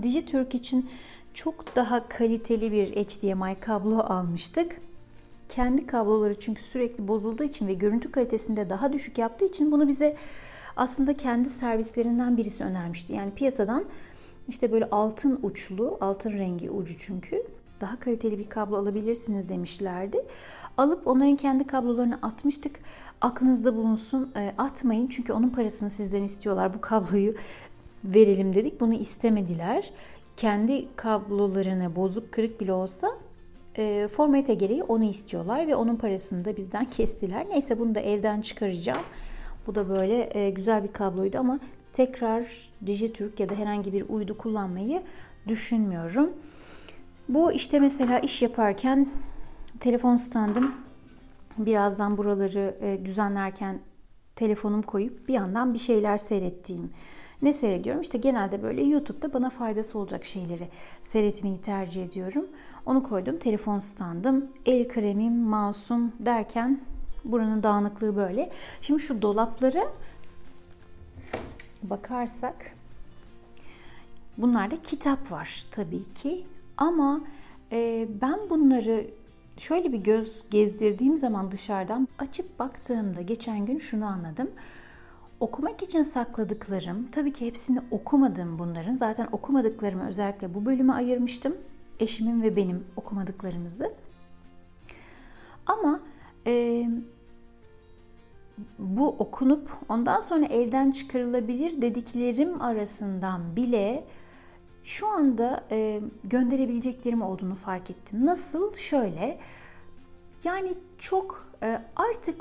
[0.02, 0.90] Dijitürk için
[1.34, 4.80] çok daha kaliteli bir HDMI kablo almıştık.
[5.48, 10.16] Kendi kabloları çünkü sürekli bozulduğu için ve görüntü kalitesinde daha düşük yaptığı için bunu bize
[10.76, 13.12] aslında kendi servislerinden birisi önermişti.
[13.12, 13.84] Yani piyasadan
[14.48, 17.42] işte böyle altın uçlu, altın rengi ucu çünkü
[17.80, 20.24] daha kaliteli bir kablo alabilirsiniz demişlerdi.
[20.76, 22.80] Alıp onların kendi kablolarını atmıştık.
[23.24, 26.74] Aklınızda bulunsun e, atmayın çünkü onun parasını sizden istiyorlar.
[26.74, 27.34] Bu kabloyu
[28.04, 28.80] verelim dedik.
[28.80, 29.92] Bunu istemediler.
[30.36, 33.10] Kendi kablolarını bozuk kırık bile olsa
[33.76, 37.46] e, formate gereği onu istiyorlar ve onun parasını da bizden kestiler.
[37.50, 39.02] Neyse bunu da elden çıkaracağım.
[39.66, 41.58] Bu da böyle e, güzel bir kabloydu ama
[41.92, 45.02] tekrar Dijitürk ya da herhangi bir uydu kullanmayı
[45.48, 46.30] düşünmüyorum.
[47.28, 49.08] Bu işte mesela iş yaparken
[49.80, 50.83] telefon standım
[51.58, 53.80] birazdan buraları e, düzenlerken
[54.36, 56.90] telefonum koyup bir yandan bir şeyler seyrettiğim.
[57.42, 58.02] Ne seyrediyorum?
[58.02, 60.68] İşte genelde böyle YouTube'da bana faydası olacak şeyleri
[61.02, 62.46] seyretmeyi tercih ediyorum.
[62.86, 63.36] Onu koydum.
[63.36, 66.80] Telefon standım, el kremim, mouse'um derken
[67.24, 68.50] buranın dağınıklığı böyle.
[68.80, 69.84] Şimdi şu dolaplara
[71.82, 72.72] bakarsak
[74.38, 76.46] bunlarda kitap var tabii ki.
[76.76, 77.20] Ama
[77.72, 79.06] e, ben bunları
[79.56, 84.50] şöyle bir göz gezdirdiğim zaman dışarıdan açıp baktığımda geçen gün şunu anladım.
[85.40, 88.94] Okumak için sakladıklarım, tabii ki hepsini okumadım bunların.
[88.94, 91.56] Zaten okumadıklarımı özellikle bu bölüme ayırmıştım.
[92.00, 93.92] Eşimin ve benim okumadıklarımızı.
[95.66, 96.00] Ama
[96.46, 96.86] e,
[98.78, 104.04] bu okunup ondan sonra elden çıkarılabilir dediklerim arasından bile
[104.84, 108.26] şu anda e, gönderebileceklerim olduğunu fark ettim.
[108.26, 108.74] Nasıl?
[108.74, 109.38] Şöyle.
[110.44, 112.40] Yani çok e, artık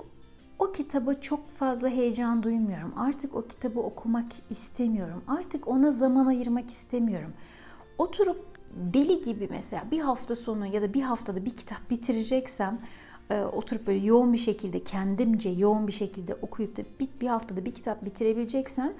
[0.60, 2.93] o kitaba çok fazla heyecan duymuyorum.
[2.97, 5.23] Artık o kitabı okumak istemiyorum.
[5.27, 7.34] Artık ona zaman ayırmak istemiyorum.
[7.97, 12.79] Oturup deli gibi mesela bir hafta sonu ya da bir haftada bir kitap bitireceksem
[13.29, 17.65] e, oturup böyle yoğun bir şekilde kendimce yoğun bir şekilde okuyup da bir, bir haftada
[17.65, 18.93] bir kitap bitirebileceksem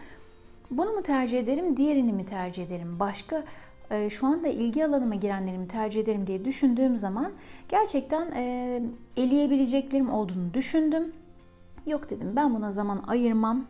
[0.71, 2.99] bunu mu tercih ederim, diğerini mi tercih ederim?
[2.99, 3.43] Başka
[3.91, 7.32] e, şu anda ilgi alanıma girenleri mi tercih ederim diye düşündüğüm zaman
[7.69, 8.82] gerçekten e,
[9.17, 11.13] eleyebileceklerim olduğunu düşündüm.
[11.86, 13.65] Yok dedim ben buna zaman ayırmam.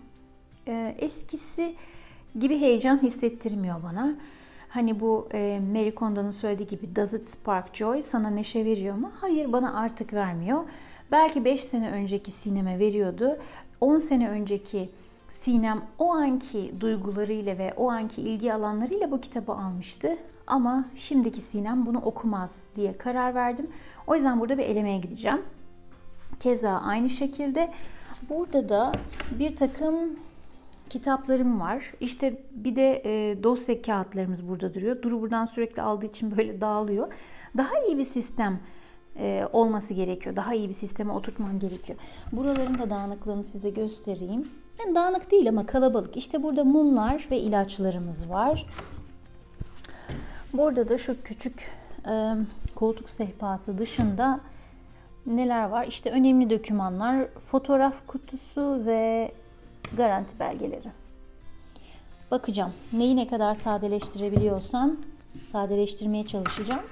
[0.68, 1.76] E, eskisi
[2.40, 4.16] gibi heyecan hissettirmiyor bana.
[4.70, 9.12] Hani bu e, Mary Kondo'nun söylediği gibi does it spark joy sana neşe veriyor mu?
[9.22, 10.64] Hayır bana artık vermiyor.
[11.12, 13.38] Belki 5 sene önceki sineme veriyordu.
[13.82, 14.90] 10 sene önceki
[15.34, 20.18] Sinem o anki duygularıyla ve o anki ilgi alanlarıyla bu kitabı almıştı.
[20.48, 23.68] Ama şimdiki Sinem bunu okumaz diye karar verdim.
[24.08, 25.42] O yüzden burada bir elemeye gideceğim.
[26.40, 27.72] Keza aynı şekilde
[28.30, 28.92] burada da
[29.40, 29.96] bir takım
[30.90, 31.94] kitaplarım var.
[32.00, 35.02] İşte bir de e, dosya kağıtlarımız burada duruyor.
[35.02, 37.14] Duru buradan sürekli aldığı için böyle dağılıyor.
[37.58, 38.60] Daha iyi bir sistem
[39.16, 40.36] e, olması gerekiyor.
[40.36, 42.00] Daha iyi bir sisteme oturtmam gerekiyor.
[42.32, 44.48] Buraların da dağınıklığını size göstereyim.
[44.80, 46.18] Yani dağınık değil ama kalabalık.
[46.18, 48.66] İşte burada mumlar ve ilaçlarımız var.
[50.54, 51.72] Burada da şu küçük
[52.10, 52.34] e,
[52.76, 54.40] koltuk sehpası dışında
[55.26, 55.88] neler var?
[55.88, 59.32] İşte önemli dokümanlar, fotoğraf kutusu ve
[59.98, 60.92] garanti belgeleri.
[62.32, 62.74] bakacağım.
[62.94, 64.98] Neyi ne kadar sadeleştirebiliyorsam
[65.48, 66.84] sadeleştirmeye çalışacağım.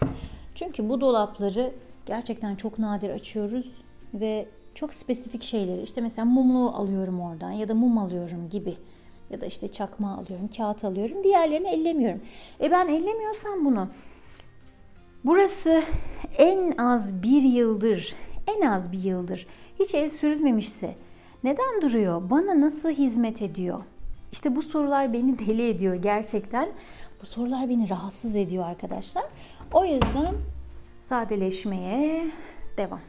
[0.55, 1.73] Çünkü bu dolapları
[2.05, 3.71] gerçekten çok nadir açıyoruz
[4.13, 8.77] ve çok spesifik şeyleri işte mesela mumlu alıyorum oradan ya da mum alıyorum gibi
[9.29, 11.23] ya da işte çakma alıyorum, kağıt alıyorum.
[11.23, 12.21] Diğerlerini ellemiyorum.
[12.61, 13.87] E ben ellemiyorsam bunu
[15.25, 15.83] burası
[16.37, 18.15] en az bir yıldır,
[18.47, 19.47] en az bir yıldır
[19.79, 20.95] hiç el sürülmemişse
[21.43, 22.29] neden duruyor?
[22.29, 23.83] Bana nasıl hizmet ediyor?
[24.31, 26.69] İşte bu sorular beni deli ediyor gerçekten.
[27.21, 29.23] Bu sorular beni rahatsız ediyor arkadaşlar.
[29.73, 30.35] O yüzden
[30.99, 32.31] sadeleşmeye
[32.77, 33.01] devam.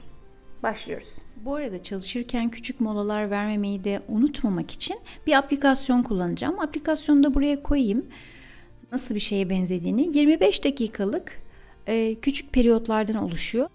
[0.62, 1.21] Başlıyoruz.
[1.44, 6.60] Bu arada çalışırken küçük molalar vermemeyi de unutmamak için bir aplikasyon kullanacağım.
[6.60, 8.06] Aplikasyonu da buraya koyayım.
[8.92, 10.18] Nasıl bir şeye benzediğini.
[10.18, 11.42] 25 dakikalık
[11.86, 13.68] e, küçük periyotlardan oluşuyor.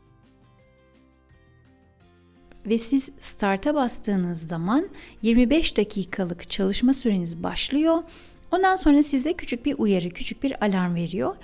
[2.65, 4.87] Ve siz start'a bastığınız zaman
[5.21, 8.03] 25 dakikalık çalışma süreniz başlıyor.
[8.51, 11.35] Ondan sonra size küçük bir uyarı, küçük bir alarm veriyor.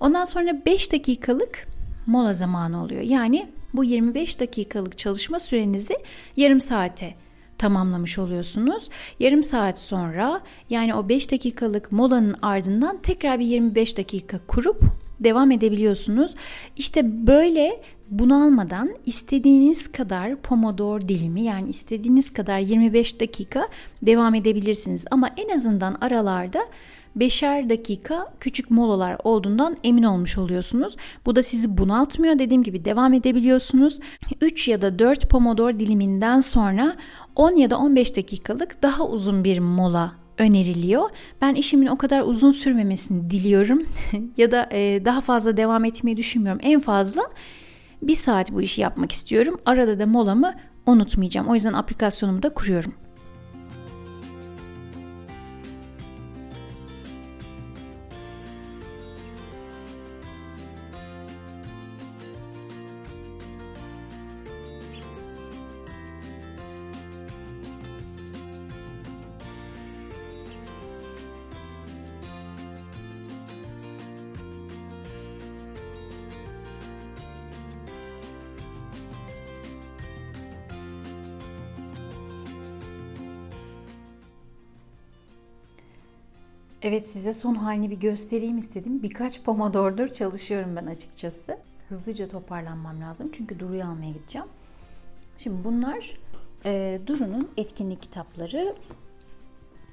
[0.00, 1.66] Ondan sonra 5 dakikalık
[2.06, 3.02] mola zamanı oluyor.
[3.02, 5.94] Yani bu 25 dakikalık çalışma sürenizi
[6.36, 7.14] yarım saate
[7.58, 8.88] tamamlamış oluyorsunuz.
[9.20, 14.82] Yarım saat sonra yani o 5 dakikalık molanın ardından tekrar bir 25 dakika kurup
[15.20, 16.34] devam edebiliyorsunuz.
[16.76, 23.68] İşte böyle bunalmadan istediğiniz kadar pomodoro dilimi yani istediğiniz kadar 25 dakika
[24.02, 25.04] devam edebilirsiniz.
[25.10, 26.66] Ama en azından aralarda
[27.16, 30.96] beşer dakika küçük molalar olduğundan emin olmuş oluyorsunuz.
[31.26, 32.38] Bu da sizi bunaltmıyor.
[32.38, 34.00] Dediğim gibi devam edebiliyorsunuz.
[34.40, 36.96] 3 ya da 4 pomodoro diliminden sonra
[37.36, 41.10] 10 ya da 15 dakikalık daha uzun bir mola öneriliyor.
[41.42, 43.82] Ben işimin o kadar uzun sürmemesini diliyorum
[44.36, 46.60] ya da e, daha fazla devam etmeyi düşünmüyorum.
[46.64, 47.22] En fazla
[48.02, 49.60] bir saat bu işi yapmak istiyorum.
[49.66, 50.54] Arada da molamı
[50.86, 51.48] unutmayacağım.
[51.48, 52.94] O yüzden aplikasyonumu da kuruyorum.
[86.82, 89.02] Evet size son halini bir göstereyim istedim.
[89.02, 91.58] Birkaç pomodordur çalışıyorum ben açıkçası.
[91.88, 94.48] Hızlıca toparlanmam lazım çünkü Duru'yu almaya gideceğim.
[95.38, 96.20] Şimdi bunlar
[96.64, 98.76] e, Duru'nun etkinlik kitapları.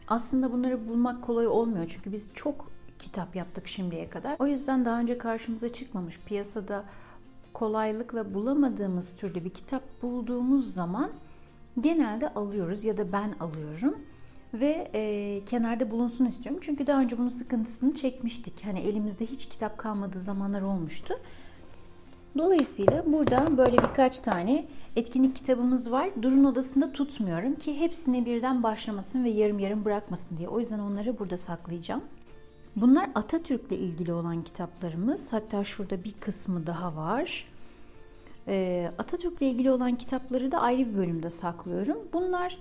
[0.08, 4.36] Aslında bunları bulmak kolay olmuyor çünkü biz çok kitap yaptık şimdiye kadar.
[4.40, 6.84] O yüzden daha önce karşımıza çıkmamış piyasada
[7.54, 11.12] kolaylıkla bulamadığımız türde bir kitap bulduğumuz zaman
[11.80, 13.98] genelde alıyoruz ya da ben alıyorum
[14.54, 16.62] ve e, kenarda bulunsun istiyorum.
[16.64, 18.66] Çünkü daha önce bunun sıkıntısını çekmiştik.
[18.66, 21.14] Hani elimizde hiç kitap kalmadığı zamanlar olmuştu.
[22.38, 26.10] Dolayısıyla burada böyle birkaç tane etkinlik kitabımız var.
[26.22, 30.48] Durun odasında tutmuyorum ki hepsine birden başlamasın ve yarım yarım bırakmasın diye.
[30.48, 32.04] O yüzden onları burada saklayacağım.
[32.76, 35.34] Bunlar Atatürk'le ilgili olan kitaplarımız.
[35.34, 37.46] Hatta şurada bir kısmı daha var.
[38.48, 41.98] Ee, Atatürk'le ilgili olan kitapları da ayrı bir bölümde saklıyorum.
[42.14, 42.58] Bunlar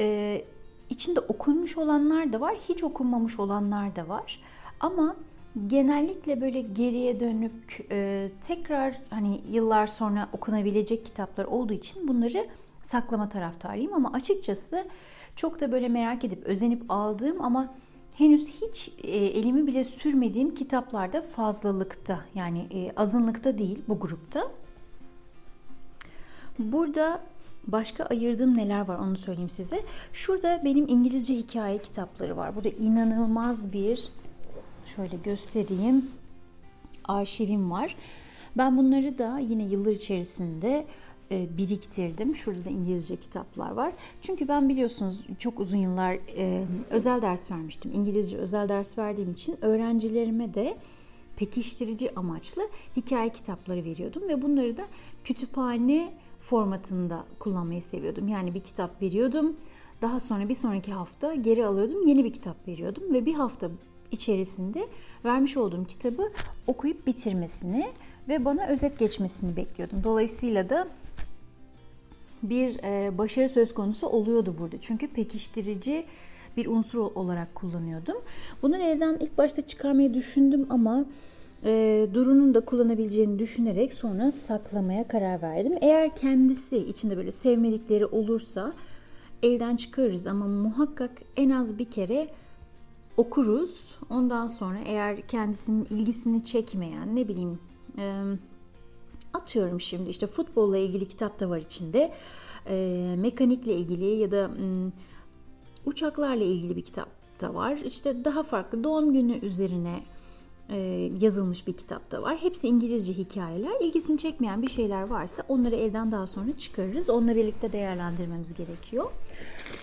[0.00, 0.44] e,
[0.90, 4.40] İçinde okunmuş olanlar da var, hiç okunmamış olanlar da var.
[4.80, 5.16] Ama
[5.66, 12.46] genellikle böyle geriye dönük e, tekrar hani yıllar sonra okunabilecek kitaplar olduğu için bunları
[12.82, 14.84] saklama taraftarıyım ama açıkçası
[15.36, 17.74] çok da böyle merak edip özenip aldığım ama
[18.14, 24.50] henüz hiç e, elimi bile sürmediğim kitaplarda fazlalıkta yani e, azınlıkta değil bu grupta.
[26.58, 27.20] Burada
[27.66, 29.82] Başka ayırdığım neler var onu söyleyeyim size.
[30.12, 32.56] Şurada benim İngilizce hikaye kitapları var.
[32.56, 34.08] Burada inanılmaz bir
[34.86, 36.10] şöyle göstereyim
[37.04, 37.96] arşivim var.
[38.56, 40.86] Ben bunları da yine yıllar içerisinde
[41.30, 42.36] e, biriktirdim.
[42.36, 43.92] Şurada da İngilizce kitaplar var.
[44.22, 47.92] Çünkü ben biliyorsunuz çok uzun yıllar e, özel ders vermiştim.
[47.94, 50.76] İngilizce özel ders verdiğim için öğrencilerime de
[51.36, 52.62] pekiştirici amaçlı
[52.96, 54.82] hikaye kitapları veriyordum ve bunları da
[55.24, 56.12] kütüphane
[56.44, 58.28] formatında kullanmayı seviyordum.
[58.28, 59.56] Yani bir kitap veriyordum.
[60.02, 62.06] Daha sonra bir sonraki hafta geri alıyordum.
[62.06, 63.70] Yeni bir kitap veriyordum ve bir hafta
[64.10, 64.88] içerisinde
[65.24, 66.32] vermiş olduğum kitabı
[66.66, 67.88] okuyup bitirmesini
[68.28, 69.98] ve bana özet geçmesini bekliyordum.
[70.04, 70.88] Dolayısıyla da
[72.42, 74.76] bir e, başarı söz konusu oluyordu burada.
[74.80, 76.06] Çünkü pekiştirici
[76.56, 78.16] bir unsur olarak kullanıyordum.
[78.62, 81.04] Bunu neden ilk başta çıkarmayı düşündüm ama
[81.64, 85.72] e, Duru'nun da kullanabileceğini düşünerek sonra saklamaya karar verdim.
[85.80, 88.72] Eğer kendisi içinde böyle sevmedikleri olursa
[89.42, 92.28] elden çıkarırız ama muhakkak en az bir kere
[93.16, 93.98] okuruz.
[94.10, 97.58] Ondan sonra eğer kendisinin ilgisini çekmeyen ne bileyim
[97.98, 98.22] e,
[99.34, 102.12] atıyorum şimdi işte futbolla ilgili kitap da var içinde.
[102.68, 104.90] E, mekanikle ilgili ya da m,
[105.86, 107.08] uçaklarla ilgili bir kitap
[107.40, 107.76] da var.
[107.76, 110.02] İşte daha farklı doğum günü üzerine
[111.20, 112.36] yazılmış bir kitap da var.
[112.40, 113.72] Hepsi İngilizce hikayeler.
[113.80, 117.10] İlgisini çekmeyen bir şeyler varsa onları elden daha sonra çıkarırız.
[117.10, 119.10] Onunla birlikte değerlendirmemiz gerekiyor.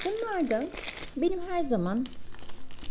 [0.06, 0.68] Bunlar da
[1.18, 2.06] benim her zaman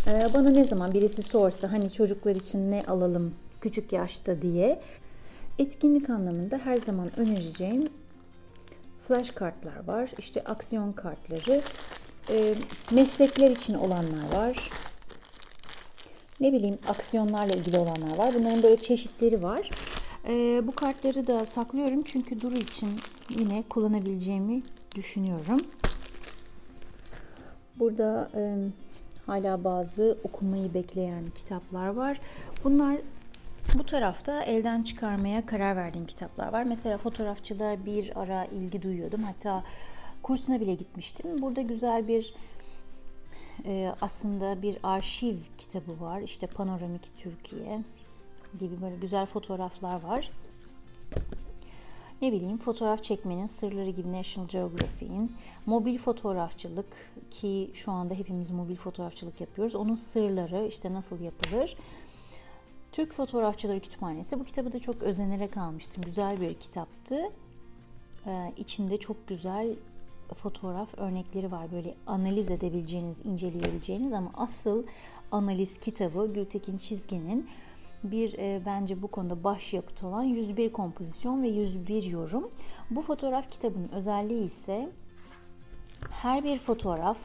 [0.06, 4.80] e, bana ne zaman birisi sorsa hani çocuklar için ne alalım küçük yaşta diye
[5.58, 7.84] etkinlik anlamında her zaman önereceğim
[9.08, 10.10] flash kartlar var.
[10.18, 11.60] İşte aksiyon kartları,
[12.30, 12.54] e,
[12.90, 14.70] meslekler için olanlar var
[16.40, 18.30] ne bileyim aksiyonlarla ilgili olanlar var.
[18.38, 19.70] Bunların böyle çeşitleri var.
[20.28, 22.88] E, bu kartları da saklıyorum çünkü Duru için
[23.38, 24.62] yine kullanabileceğimi
[24.94, 25.60] düşünüyorum.
[27.76, 28.54] Burada e,
[29.26, 32.20] hala bazı okumayı bekleyen kitaplar var.
[32.64, 32.96] Bunlar
[33.78, 36.64] bu tarafta elden çıkarmaya karar verdiğim kitaplar var.
[36.64, 39.22] Mesela fotoğrafçılığa bir ara ilgi duyuyordum.
[39.22, 39.64] Hatta
[40.22, 41.42] kursuna bile gitmiştim.
[41.42, 42.34] Burada güzel bir
[43.64, 46.20] e, aslında bir arşiv kitabı var.
[46.20, 47.82] İşte Panoramik Türkiye
[48.60, 50.30] gibi böyle güzel fotoğraflar var.
[52.22, 55.32] Ne bileyim fotoğraf çekmenin sırları gibi National Geographic'in
[55.66, 59.74] mobil fotoğrafçılık ki şu anda hepimiz mobil fotoğrafçılık yapıyoruz.
[59.74, 61.76] Onun sırları işte nasıl yapılır.
[62.92, 64.40] Türk Fotoğrafçıları Kütüphanesi.
[64.40, 66.04] Bu kitabı da çok özenerek almıştım.
[66.06, 67.22] Güzel bir kitaptı.
[68.26, 69.74] Ee, içinde çok güzel
[70.34, 71.72] fotoğraf örnekleri var.
[71.72, 74.84] Böyle analiz edebileceğiniz, inceleyebileceğiniz ama asıl
[75.32, 77.48] analiz kitabı Gültekin Çizgi'nin
[78.02, 82.50] bir e, bence bu konuda başyapıt olan 101 kompozisyon ve 101 yorum.
[82.90, 84.88] Bu fotoğraf kitabının özelliği ise
[86.10, 87.18] her bir fotoğraf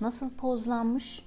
[0.00, 1.22] nasıl pozlanmış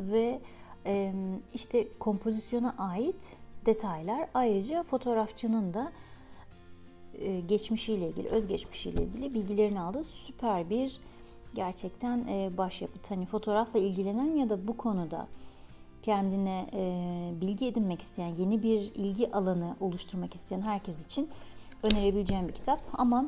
[0.00, 0.40] ve
[0.86, 1.12] e,
[1.54, 5.92] işte kompozisyona ait detaylar ayrıca fotoğrafçının da
[7.48, 10.04] geçmişiyle ilgili, özgeçmişiyle ilgili bilgilerini aldı.
[10.04, 11.00] Süper bir
[11.54, 13.10] gerçekten e, başyapıt.
[13.10, 15.26] Hani fotoğrafla ilgilenen ya da bu konuda
[16.02, 21.28] kendine e, bilgi edinmek isteyen, yeni bir ilgi alanı oluşturmak isteyen herkes için
[21.82, 22.80] önerebileceğim bir kitap.
[22.92, 23.26] Ama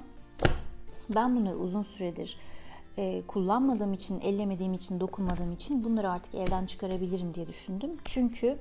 [1.14, 2.36] ben bunları uzun süredir
[3.26, 7.90] kullanmadığım için, ellemediğim için, dokunmadığım için bunları artık elden çıkarabilirim diye düşündüm.
[8.04, 8.58] Çünkü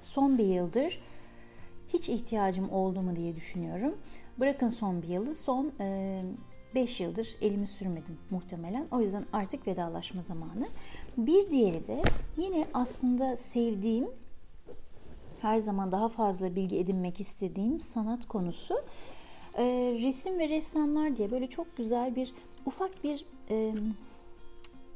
[0.00, 1.00] son bir yıldır
[1.92, 3.94] hiç ihtiyacım oldu mu diye düşünüyorum.
[4.40, 5.72] Bırakın son bir yılı, son
[6.74, 8.86] 5 e, yıldır elimi sürmedim muhtemelen.
[8.90, 10.66] O yüzden artık vedalaşma zamanı.
[11.16, 12.02] Bir diğeri de
[12.36, 14.08] yine aslında sevdiğim,
[15.40, 18.74] her zaman daha fazla bilgi edinmek istediğim sanat konusu.
[19.58, 19.64] E,
[20.02, 22.32] resim ve ressamlar diye böyle çok güzel bir
[22.66, 23.74] ufak bir e,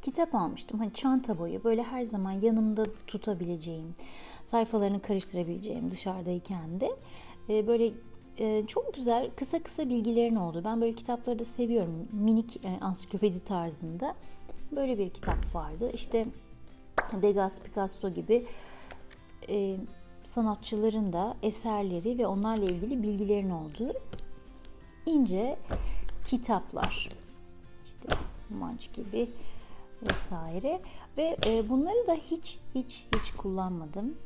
[0.02, 0.78] kitap almıştım.
[0.78, 3.94] Hani çanta boyu böyle her zaman yanımda tutabileceğim,
[4.44, 6.90] sayfalarını karıştırabileceğim dışarıdayken de
[7.48, 7.92] e, böyle
[8.38, 10.62] e, çok güzel kısa kısa bilgilerin oldu.
[10.64, 12.08] Ben böyle kitapları da seviyorum.
[12.12, 14.14] Minik e, ansiklopedi tarzında.
[14.72, 15.90] Böyle bir kitap vardı.
[15.94, 16.26] İşte
[17.22, 18.46] Degas, Picasso gibi
[19.48, 19.76] e,
[20.22, 23.92] sanatçıların da eserleri ve onlarla ilgili bilgilerin olduğu
[25.06, 25.58] ince
[26.26, 27.08] kitaplar.
[27.86, 28.08] İşte
[28.50, 29.28] Manç gibi
[30.02, 30.80] vesaire
[31.16, 31.36] ve
[31.68, 34.16] bunları da hiç hiç hiç kullanmadım.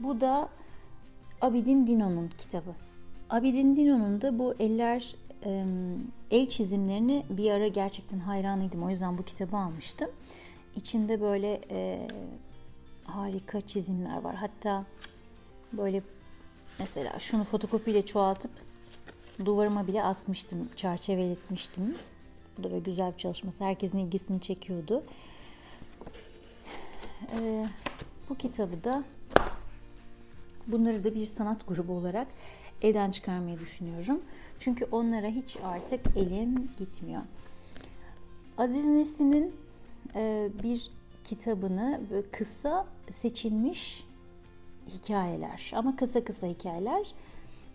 [0.00, 0.48] Bu da
[1.40, 2.70] Abidin Dino'nun kitabı.
[3.30, 5.14] Abidin Dino'nun da bu eller
[6.30, 8.82] el çizimlerini bir ara gerçekten hayranıydım.
[8.82, 10.10] O yüzden bu kitabı almıştım.
[10.76, 12.06] İçinde böyle e,
[13.04, 14.34] harika çizimler var.
[14.34, 14.84] Hatta
[15.72, 16.02] böyle
[16.78, 18.50] mesela şunu fotokopiyle çoğaltıp
[19.44, 21.94] duvarıma bile asmıştım, çerçeveletmiştim.
[22.58, 23.64] Bu da böyle güzel bir çalışması.
[23.64, 25.02] Herkesin ilgisini çekiyordu.
[27.40, 27.66] E,
[28.28, 29.04] bu kitabı da
[30.66, 32.26] Bunları da bir sanat grubu olarak
[32.82, 34.20] elden çıkarmayı düşünüyorum.
[34.58, 37.22] Çünkü onlara hiç artık elim gitmiyor.
[38.58, 39.54] Aziz Nesin'in
[40.14, 40.90] e, bir
[41.24, 42.00] kitabını
[42.32, 44.04] kısa seçilmiş
[44.88, 47.14] hikayeler ama kısa kısa hikayeler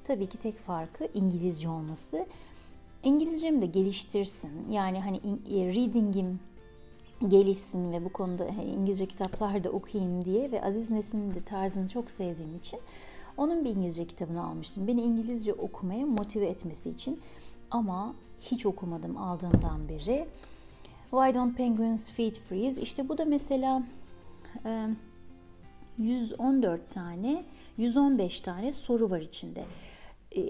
[0.03, 2.25] tabii ki tek farkı İngilizce olması.
[3.03, 4.71] İngilizcemi de geliştirsin.
[4.71, 6.39] Yani hani e, reading'im
[7.27, 12.11] gelişsin ve bu konuda İngilizce kitaplar da okuyayım diye ve Aziz Nesin'in de tarzını çok
[12.11, 12.79] sevdiğim için
[13.37, 14.87] onun bir İngilizce kitabını almıştım.
[14.87, 17.19] Beni İngilizce okumaya motive etmesi için
[17.71, 20.27] ama hiç okumadım aldığımdan beri.
[21.11, 22.81] Why Don't Penguins Feed Freeze?
[22.81, 23.83] İşte bu da mesela
[25.97, 27.43] 114 tane,
[27.77, 29.63] 115 tane soru var içinde.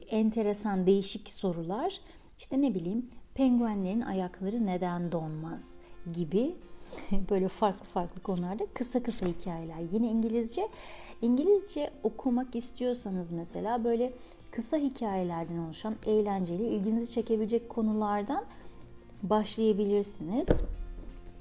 [0.09, 2.01] Enteresan, değişik sorular.
[2.39, 5.77] İşte ne bileyim, penguenlerin ayakları neden donmaz?
[6.13, 6.55] Gibi
[7.29, 9.79] böyle farklı farklı konularda kısa kısa hikayeler.
[9.93, 10.67] Yine İngilizce.
[11.21, 14.13] İngilizce okumak istiyorsanız mesela böyle
[14.51, 18.43] kısa hikayelerden oluşan eğlenceli, ilginizi çekebilecek konulardan
[19.23, 20.47] başlayabilirsiniz.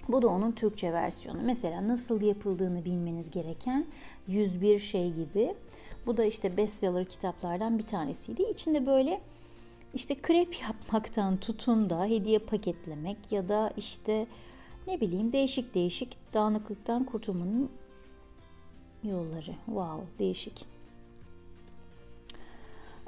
[0.08, 1.38] Bu da onun Türkçe versiyonu.
[1.42, 3.86] Mesela nasıl yapıldığını bilmeniz gereken
[4.28, 5.54] 101 şey gibi.
[6.06, 8.42] Bu da işte bestseller kitaplardan bir tanesiydi.
[8.42, 9.20] İçinde böyle
[9.94, 14.26] işte krep yapmaktan tutun da hediye paketlemek ya da işte
[14.89, 17.70] ne bileyim değişik değişik dağınıklıktan kurtulmanın
[19.05, 19.55] yolları.
[19.66, 20.64] Wow değişik.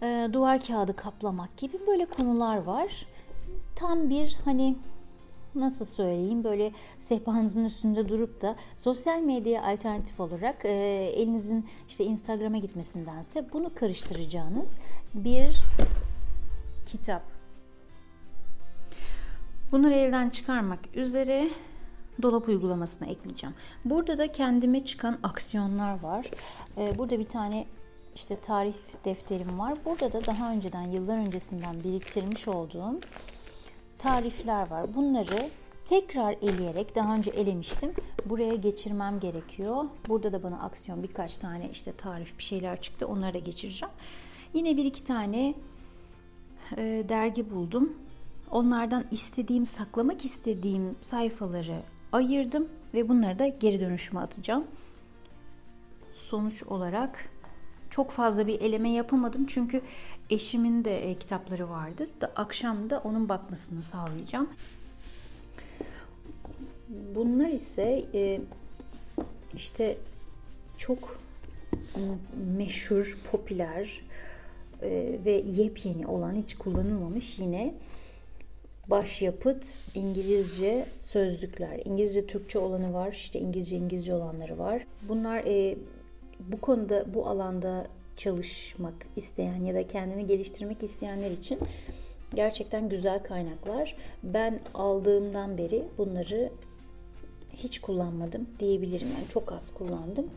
[0.02, 3.06] Ee, duvar kağıdı kaplamak gibi böyle konular var.
[3.76, 4.76] Tam bir hani
[5.54, 10.68] nasıl söyleyeyim böyle sehpanızın üstünde durup da sosyal medyaya alternatif olarak e,
[11.16, 14.76] elinizin işte Instagram'a gitmesindense bunu karıştıracağınız
[15.14, 15.60] bir
[16.86, 17.22] kitap.
[19.72, 21.50] Bunları elden çıkarmak üzere
[22.22, 23.54] dolap uygulamasına ekleyeceğim.
[23.84, 26.30] Burada da kendime çıkan aksiyonlar var.
[26.76, 27.66] E, burada bir tane
[28.14, 29.78] işte tarih defterim var.
[29.84, 33.00] Burada da daha önceden yıllar öncesinden biriktirmiş olduğum
[33.98, 34.94] tarifler var.
[34.94, 35.50] Bunları
[35.88, 37.92] tekrar eleyerek daha önce elemiştim.
[38.26, 39.84] Buraya geçirmem gerekiyor.
[40.08, 43.06] Burada da bana aksiyon birkaç tane işte tarif bir şeyler çıktı.
[43.06, 43.94] Onları da geçireceğim.
[44.54, 45.54] Yine bir iki tane
[46.76, 47.92] e, dergi buldum.
[48.50, 54.64] Onlardan istediğim, saklamak istediğim sayfaları ayırdım ve bunları da geri dönüşüme atacağım.
[56.12, 57.28] Sonuç olarak
[57.90, 59.80] çok fazla bir eleme yapamadım çünkü
[60.30, 62.06] eşimin de e, kitapları vardı.
[62.20, 64.48] Da, akşam da onun bakmasını sağlayacağım.
[67.14, 68.40] Bunlar ise e,
[69.54, 69.98] işte
[70.78, 71.20] çok
[72.56, 74.02] meşhur, popüler
[74.82, 77.74] e, ve yepyeni olan hiç kullanılmamış yine
[78.90, 81.80] başyapıt İngilizce sözlükler.
[81.84, 84.86] İngilizce Türkçe olanı var, işte İngilizce İngilizce olanları var.
[85.08, 85.76] Bunlar e,
[86.40, 87.86] bu konuda bu alanda
[88.16, 91.58] çalışmak isteyen ya da kendini geliştirmek isteyenler için
[92.34, 93.96] gerçekten güzel kaynaklar.
[94.22, 96.50] Ben aldığımdan beri bunları
[97.52, 99.08] hiç kullanmadım diyebilirim.
[99.08, 100.30] Yani çok az kullandım.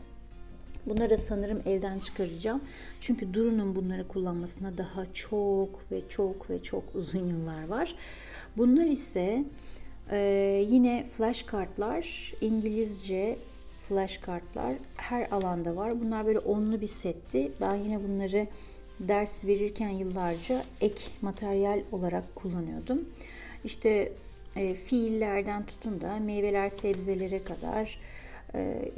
[0.86, 2.62] Bunları da sanırım elden çıkaracağım.
[3.00, 7.94] Çünkü Duru'nun bunları kullanmasına daha çok ve çok ve çok uzun yıllar var.
[8.56, 9.44] Bunlar ise
[10.10, 10.18] e,
[10.70, 13.36] yine flash kartlar, İngilizce
[13.88, 16.00] flash kartlar her alanda var.
[16.00, 17.52] Bunlar böyle onlu bir setti.
[17.60, 18.46] Ben yine bunları
[19.00, 23.08] ders verirken yıllarca ek materyal olarak kullanıyordum.
[23.64, 24.12] İşte
[24.56, 27.98] e, fiillerden tutun da meyveler, sebzelere kadar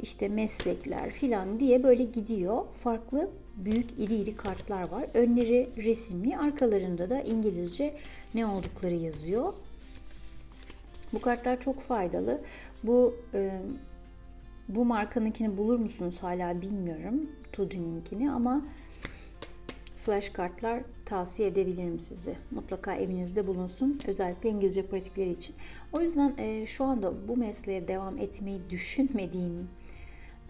[0.01, 2.65] işte meslekler filan diye böyle gidiyor.
[2.83, 5.05] Farklı büyük iri iri kartlar var.
[5.13, 7.95] Önleri resimli, arkalarında da İngilizce
[8.33, 9.53] ne oldukları yazıyor.
[11.13, 12.41] Bu kartlar çok faydalı.
[12.83, 13.61] Bu e,
[14.67, 17.29] bu markanınkini bulur musunuz hala bilmiyorum.
[17.51, 18.61] Tudi'ninkini ama
[20.07, 22.35] flash kartlar tavsiye edebilirim size.
[22.51, 23.99] Mutlaka evinizde bulunsun.
[24.07, 25.55] Özellikle İngilizce pratikleri için.
[25.93, 29.69] O yüzden e, şu anda bu mesleğe devam etmeyi düşünmediğim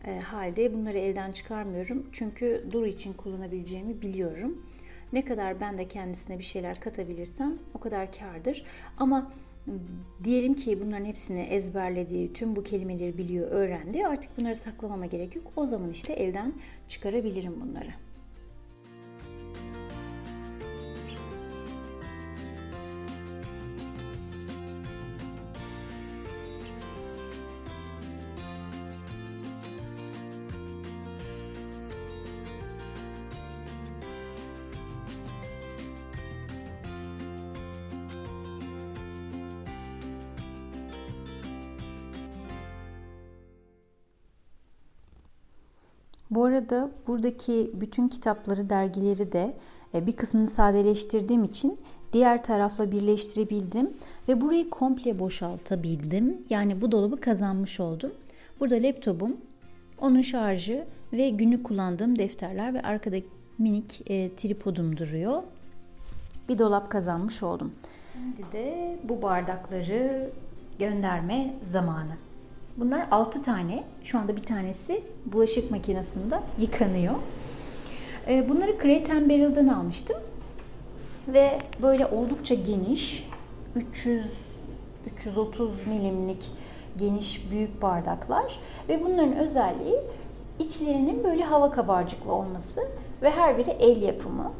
[0.05, 2.07] e, halde bunları elden çıkarmıyorum.
[2.11, 4.65] Çünkü Duru için kullanabileceğimi biliyorum.
[5.13, 8.63] Ne kadar ben de kendisine bir şeyler katabilirsem o kadar kardır.
[8.97, 9.31] Ama
[10.23, 14.07] diyelim ki bunların hepsini ezberlediği, tüm bu kelimeleri biliyor, öğrendi.
[14.07, 15.51] Artık bunları saklamama gerek yok.
[15.55, 16.53] O zaman işte elden
[16.87, 18.06] çıkarabilirim bunları.
[46.37, 49.53] Bu arada buradaki bütün kitapları, dergileri de
[49.93, 51.79] e, bir kısmını sadeleştirdiğim için
[52.13, 53.89] diğer tarafla birleştirebildim
[54.27, 56.37] ve burayı komple boşaltabildim.
[56.49, 58.11] Yani bu dolabı kazanmış oldum.
[58.59, 59.37] Burada laptopum,
[60.01, 63.17] onun şarjı ve günlük kullandığım defterler ve arkada
[63.57, 65.43] minik e, tripodum duruyor.
[66.49, 67.71] Bir dolap kazanmış oldum.
[68.13, 70.29] Şimdi de bu bardakları
[70.79, 72.26] gönderme zamanı.
[72.77, 73.83] Bunlar 6 tane.
[74.03, 77.15] Şu anda bir tanesi bulaşık makinesinde yıkanıyor.
[78.27, 80.17] Ee, bunları Crate Barrel'dan almıştım.
[81.27, 83.29] Ve böyle oldukça geniş
[83.75, 84.25] 300
[85.15, 86.51] 330 milimlik
[86.97, 88.59] geniş büyük bardaklar
[88.89, 89.99] ve bunların özelliği
[90.59, 92.81] içlerinin böyle hava kabarcıklı olması
[93.21, 94.51] ve her biri el yapımı.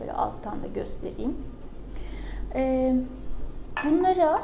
[0.00, 1.36] Böyle alttan da göstereyim.
[2.54, 2.94] Ee,
[3.84, 4.42] bunlara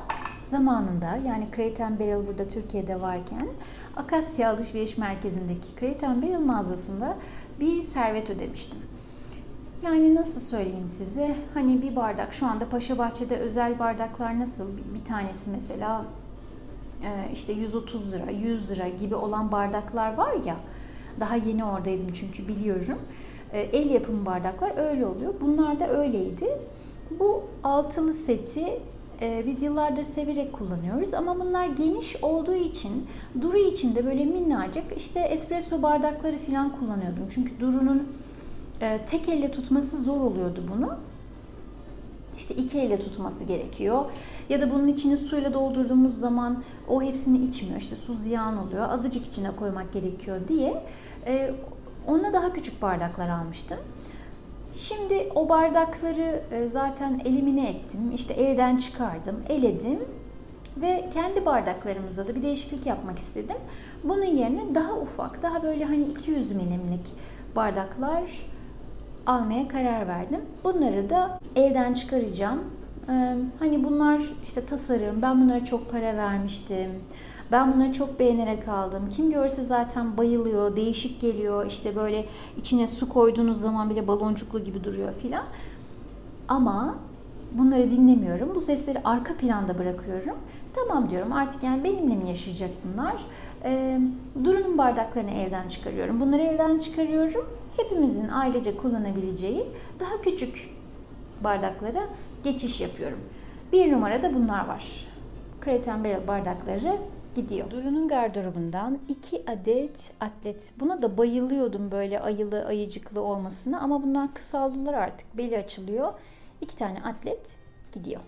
[0.54, 3.48] zamanında yani Crate Barrel burada Türkiye'de varken
[3.96, 7.16] Akasya Alışveriş Merkezi'ndeki Crate Barrel mağazasında
[7.60, 8.78] bir servet ödemiştim.
[9.84, 11.36] Yani nasıl söyleyeyim size?
[11.54, 14.64] Hani bir bardak şu anda Paşa Bahçe'de özel bardaklar nasıl?
[14.94, 16.04] Bir tanesi mesela
[17.02, 20.56] e, işte 130 lira, 100 lira gibi olan bardaklar var ya.
[21.20, 22.98] Daha yeni oradaydım çünkü biliyorum.
[23.52, 25.34] E, el yapımı bardaklar öyle oluyor.
[25.40, 26.58] Bunlar da öyleydi.
[27.10, 28.80] Bu altılı seti
[29.20, 33.06] e, biz yıllardır severek kullanıyoruz ama bunlar geniş olduğu için
[33.40, 37.28] Duru için de böyle minnacık işte espresso bardakları falan kullanıyordum.
[37.30, 38.08] Çünkü Duru'nun
[38.80, 40.96] e, tek elle tutması zor oluyordu bunu.
[42.36, 44.04] İşte iki elle tutması gerekiyor.
[44.48, 47.80] Ya da bunun içini suyla doldurduğumuz zaman o hepsini içmiyor.
[47.80, 48.88] İşte su ziyan oluyor.
[48.88, 50.82] Azıcık içine koymak gerekiyor diye.
[51.26, 51.54] E,
[52.06, 53.78] ona daha küçük bardaklar almıştım.
[54.76, 58.12] Şimdi o bardakları e, zaten elimine ettim.
[58.14, 59.98] İşte elden çıkardım, eledim
[60.76, 63.56] ve kendi bardaklarımızda da bir değişiklik yapmak istedim.
[64.04, 67.12] Bunun yerine daha ufak, daha böyle hani 200 milimlik
[67.56, 68.22] bardaklar
[69.26, 70.40] almaya karar verdim.
[70.64, 72.64] Bunları da elden çıkaracağım.
[73.58, 76.90] Hani bunlar işte tasarım, ben bunlara çok para vermiştim.
[77.54, 79.08] Ben bunları çok beğenerek aldım.
[79.16, 81.66] Kim görse zaten bayılıyor, değişik geliyor.
[81.66, 82.26] İşte böyle
[82.56, 85.44] içine su koyduğunuz zaman bile baloncuklu gibi duruyor filan.
[86.48, 86.94] Ama
[87.52, 88.54] bunları dinlemiyorum.
[88.54, 90.36] Bu sesleri arka planda bırakıyorum.
[90.74, 93.14] Tamam diyorum artık yani benimle mi yaşayacak bunlar?
[93.64, 94.00] Ee,
[94.44, 96.20] Duru'nun bardaklarını evden çıkarıyorum.
[96.20, 97.46] Bunları evden çıkarıyorum.
[97.76, 99.66] Hepimizin ailece kullanabileceği
[100.00, 100.70] daha küçük
[101.44, 102.00] bardaklara
[102.44, 103.18] geçiş yapıyorum.
[103.72, 105.06] Bir numarada bunlar var.
[105.60, 106.98] Kreten bardakları
[107.34, 107.70] gidiyor.
[107.70, 110.72] Duru'nun gardırobundan iki adet atlet.
[110.80, 115.38] Buna da bayılıyordum böyle ayılı ayıcıklı olmasına ama bunlar kısaldılar artık.
[115.38, 116.12] Beli açılıyor.
[116.60, 117.52] İki tane atlet
[117.92, 118.20] gidiyor.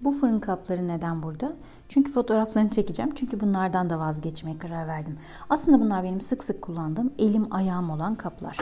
[0.00, 1.52] Bu fırın kapları neden burada?
[1.88, 3.14] Çünkü fotoğraflarını çekeceğim.
[3.14, 5.18] Çünkü bunlardan da vazgeçmeye karar verdim.
[5.50, 8.58] Aslında bunlar benim sık sık kullandığım elim ayağım olan kaplar.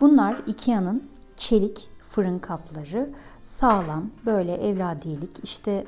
[0.00, 3.10] Bunlar Ikea'nın çelik fırın kapları.
[3.42, 5.86] Sağlam, böyle evladiyelik, işte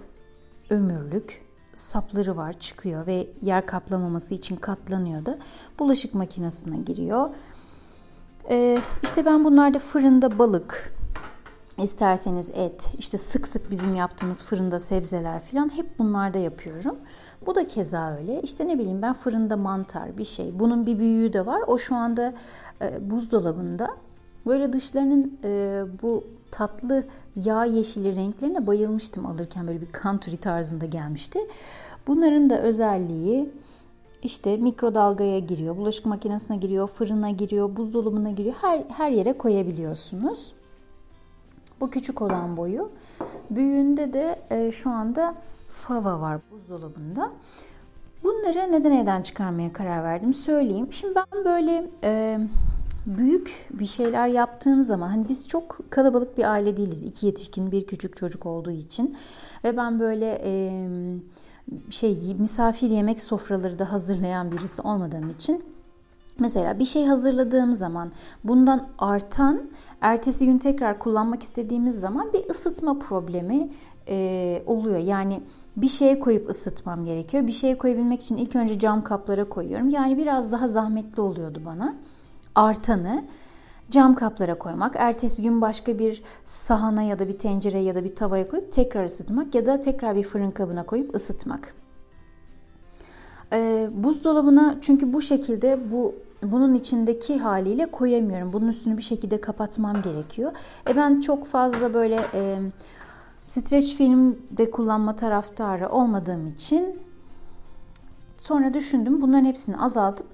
[0.70, 1.45] ömürlük
[1.76, 5.38] sapları var çıkıyor ve yer kaplamaması için katlanıyor da
[5.78, 7.30] bulaşık makinesine giriyor.
[8.50, 10.94] Ee, işte ben bunlarda fırında balık,
[11.82, 16.96] isterseniz et, işte sık sık bizim yaptığımız fırında sebzeler falan hep bunlarda yapıyorum.
[17.46, 18.42] Bu da keza öyle.
[18.42, 20.58] İşte ne bileyim ben fırında mantar bir şey.
[20.58, 21.62] Bunun bir büyüğü de var.
[21.66, 22.34] O şu anda
[22.82, 23.88] e, buzdolabında.
[24.46, 26.24] Böyle dışlarının e, bu
[26.56, 27.04] tatlı
[27.36, 31.38] yağ yeşili renklerine bayılmıştım alırken böyle bir kanturi tarzında gelmişti.
[32.06, 33.50] Bunların da özelliği
[34.22, 38.54] işte mikrodalgaya giriyor, bulaşık makinesine giriyor, fırına giriyor, buzdolabına giriyor.
[38.60, 40.52] Her her yere koyabiliyorsunuz.
[41.80, 42.90] Bu küçük olan boyu.
[43.50, 45.34] Büyüğünde de e, şu anda
[45.68, 47.32] fava var buzdolabında.
[48.22, 50.88] Bunları neden evden çıkarmaya karar verdim söyleyeyim.
[50.90, 52.38] Şimdi ben böyle e,
[53.06, 57.04] büyük bir şeyler yaptığım zaman hani biz çok kalabalık bir aile değiliz.
[57.04, 59.16] İki yetişkin bir küçük çocuk olduğu için
[59.64, 60.82] ve ben böyle e,
[61.90, 65.76] şey misafir yemek sofraları da hazırlayan birisi olmadığım için
[66.38, 68.12] Mesela bir şey hazırladığım zaman
[68.44, 73.68] bundan artan ertesi gün tekrar kullanmak istediğimiz zaman bir ısıtma problemi
[74.08, 74.98] e, oluyor.
[74.98, 75.42] Yani
[75.76, 77.46] bir şeye koyup ısıtmam gerekiyor.
[77.46, 79.90] Bir şeye koyabilmek için ilk önce cam kaplara koyuyorum.
[79.90, 81.94] Yani biraz daha zahmetli oluyordu bana.
[82.56, 83.24] Artanı
[83.90, 88.14] cam kaplara koymak, ertesi gün başka bir sahana ya da bir tencere ya da bir
[88.14, 91.74] tavaya koyup tekrar ısıtmak ya da tekrar bir fırın kabına koyup ısıtmak.
[93.52, 98.52] Ee, buzdolabına çünkü bu şekilde bu bunun içindeki haliyle koyamıyorum.
[98.52, 100.52] Bunun üstünü bir şekilde kapatmam gerekiyor.
[100.88, 102.58] E ben çok fazla böyle e,
[103.44, 106.98] streç film de kullanma taraftarı olmadığım için
[108.38, 110.26] sonra düşündüm bunların hepsini azaltıp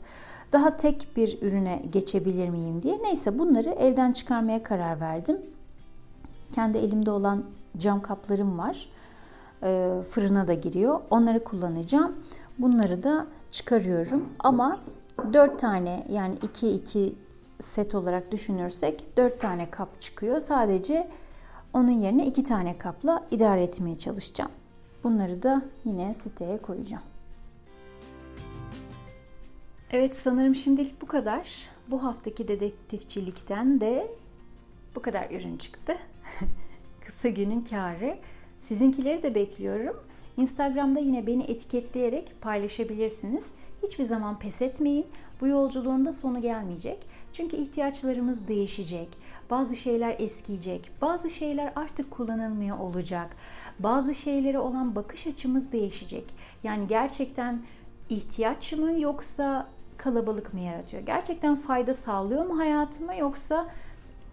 [0.52, 2.98] daha tek bir ürüne geçebilir miyim diye.
[3.02, 5.38] Neyse bunları elden çıkarmaya karar verdim.
[6.52, 7.44] Kendi elimde olan
[7.78, 8.88] cam kaplarım var.
[9.62, 11.00] E, fırına da giriyor.
[11.10, 12.16] Onları kullanacağım.
[12.58, 14.28] Bunları da çıkarıyorum.
[14.38, 14.80] Ama
[15.32, 17.14] 4 tane yani 2 2
[17.60, 20.40] set olarak düşünürsek 4 tane kap çıkıyor.
[20.40, 21.08] Sadece
[21.72, 24.50] onun yerine 2 tane kapla idare etmeye çalışacağım.
[25.04, 27.11] Bunları da yine siteye koyacağım.
[29.92, 31.48] Evet sanırım şimdilik bu kadar.
[31.88, 34.10] Bu haftaki dedektifçilikten de
[34.94, 35.96] bu kadar ürün çıktı.
[37.06, 38.18] Kısa günün karı.
[38.60, 39.96] Sizinkileri de bekliyorum.
[40.36, 43.50] Instagram'da yine beni etiketleyerek paylaşabilirsiniz.
[43.82, 45.06] Hiçbir zaman pes etmeyin.
[45.40, 46.98] Bu yolculuğun da sonu gelmeyecek.
[47.32, 49.08] Çünkü ihtiyaçlarımız değişecek.
[49.50, 50.90] Bazı şeyler eskiyecek.
[51.02, 53.36] Bazı şeyler artık kullanılmıyor olacak.
[53.78, 56.24] Bazı şeylere olan bakış açımız değişecek.
[56.64, 57.62] Yani gerçekten
[58.08, 59.68] ihtiyaç mı yoksa
[60.02, 61.02] kalabalık mı yaratıyor?
[61.02, 63.66] Gerçekten fayda sağlıyor mu hayatıma yoksa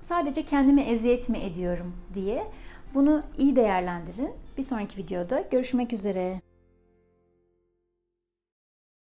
[0.01, 2.47] sadece kendime eziyet mi ediyorum diye
[2.93, 4.31] bunu iyi değerlendirin.
[4.57, 6.48] Bir sonraki videoda görüşmek üzere.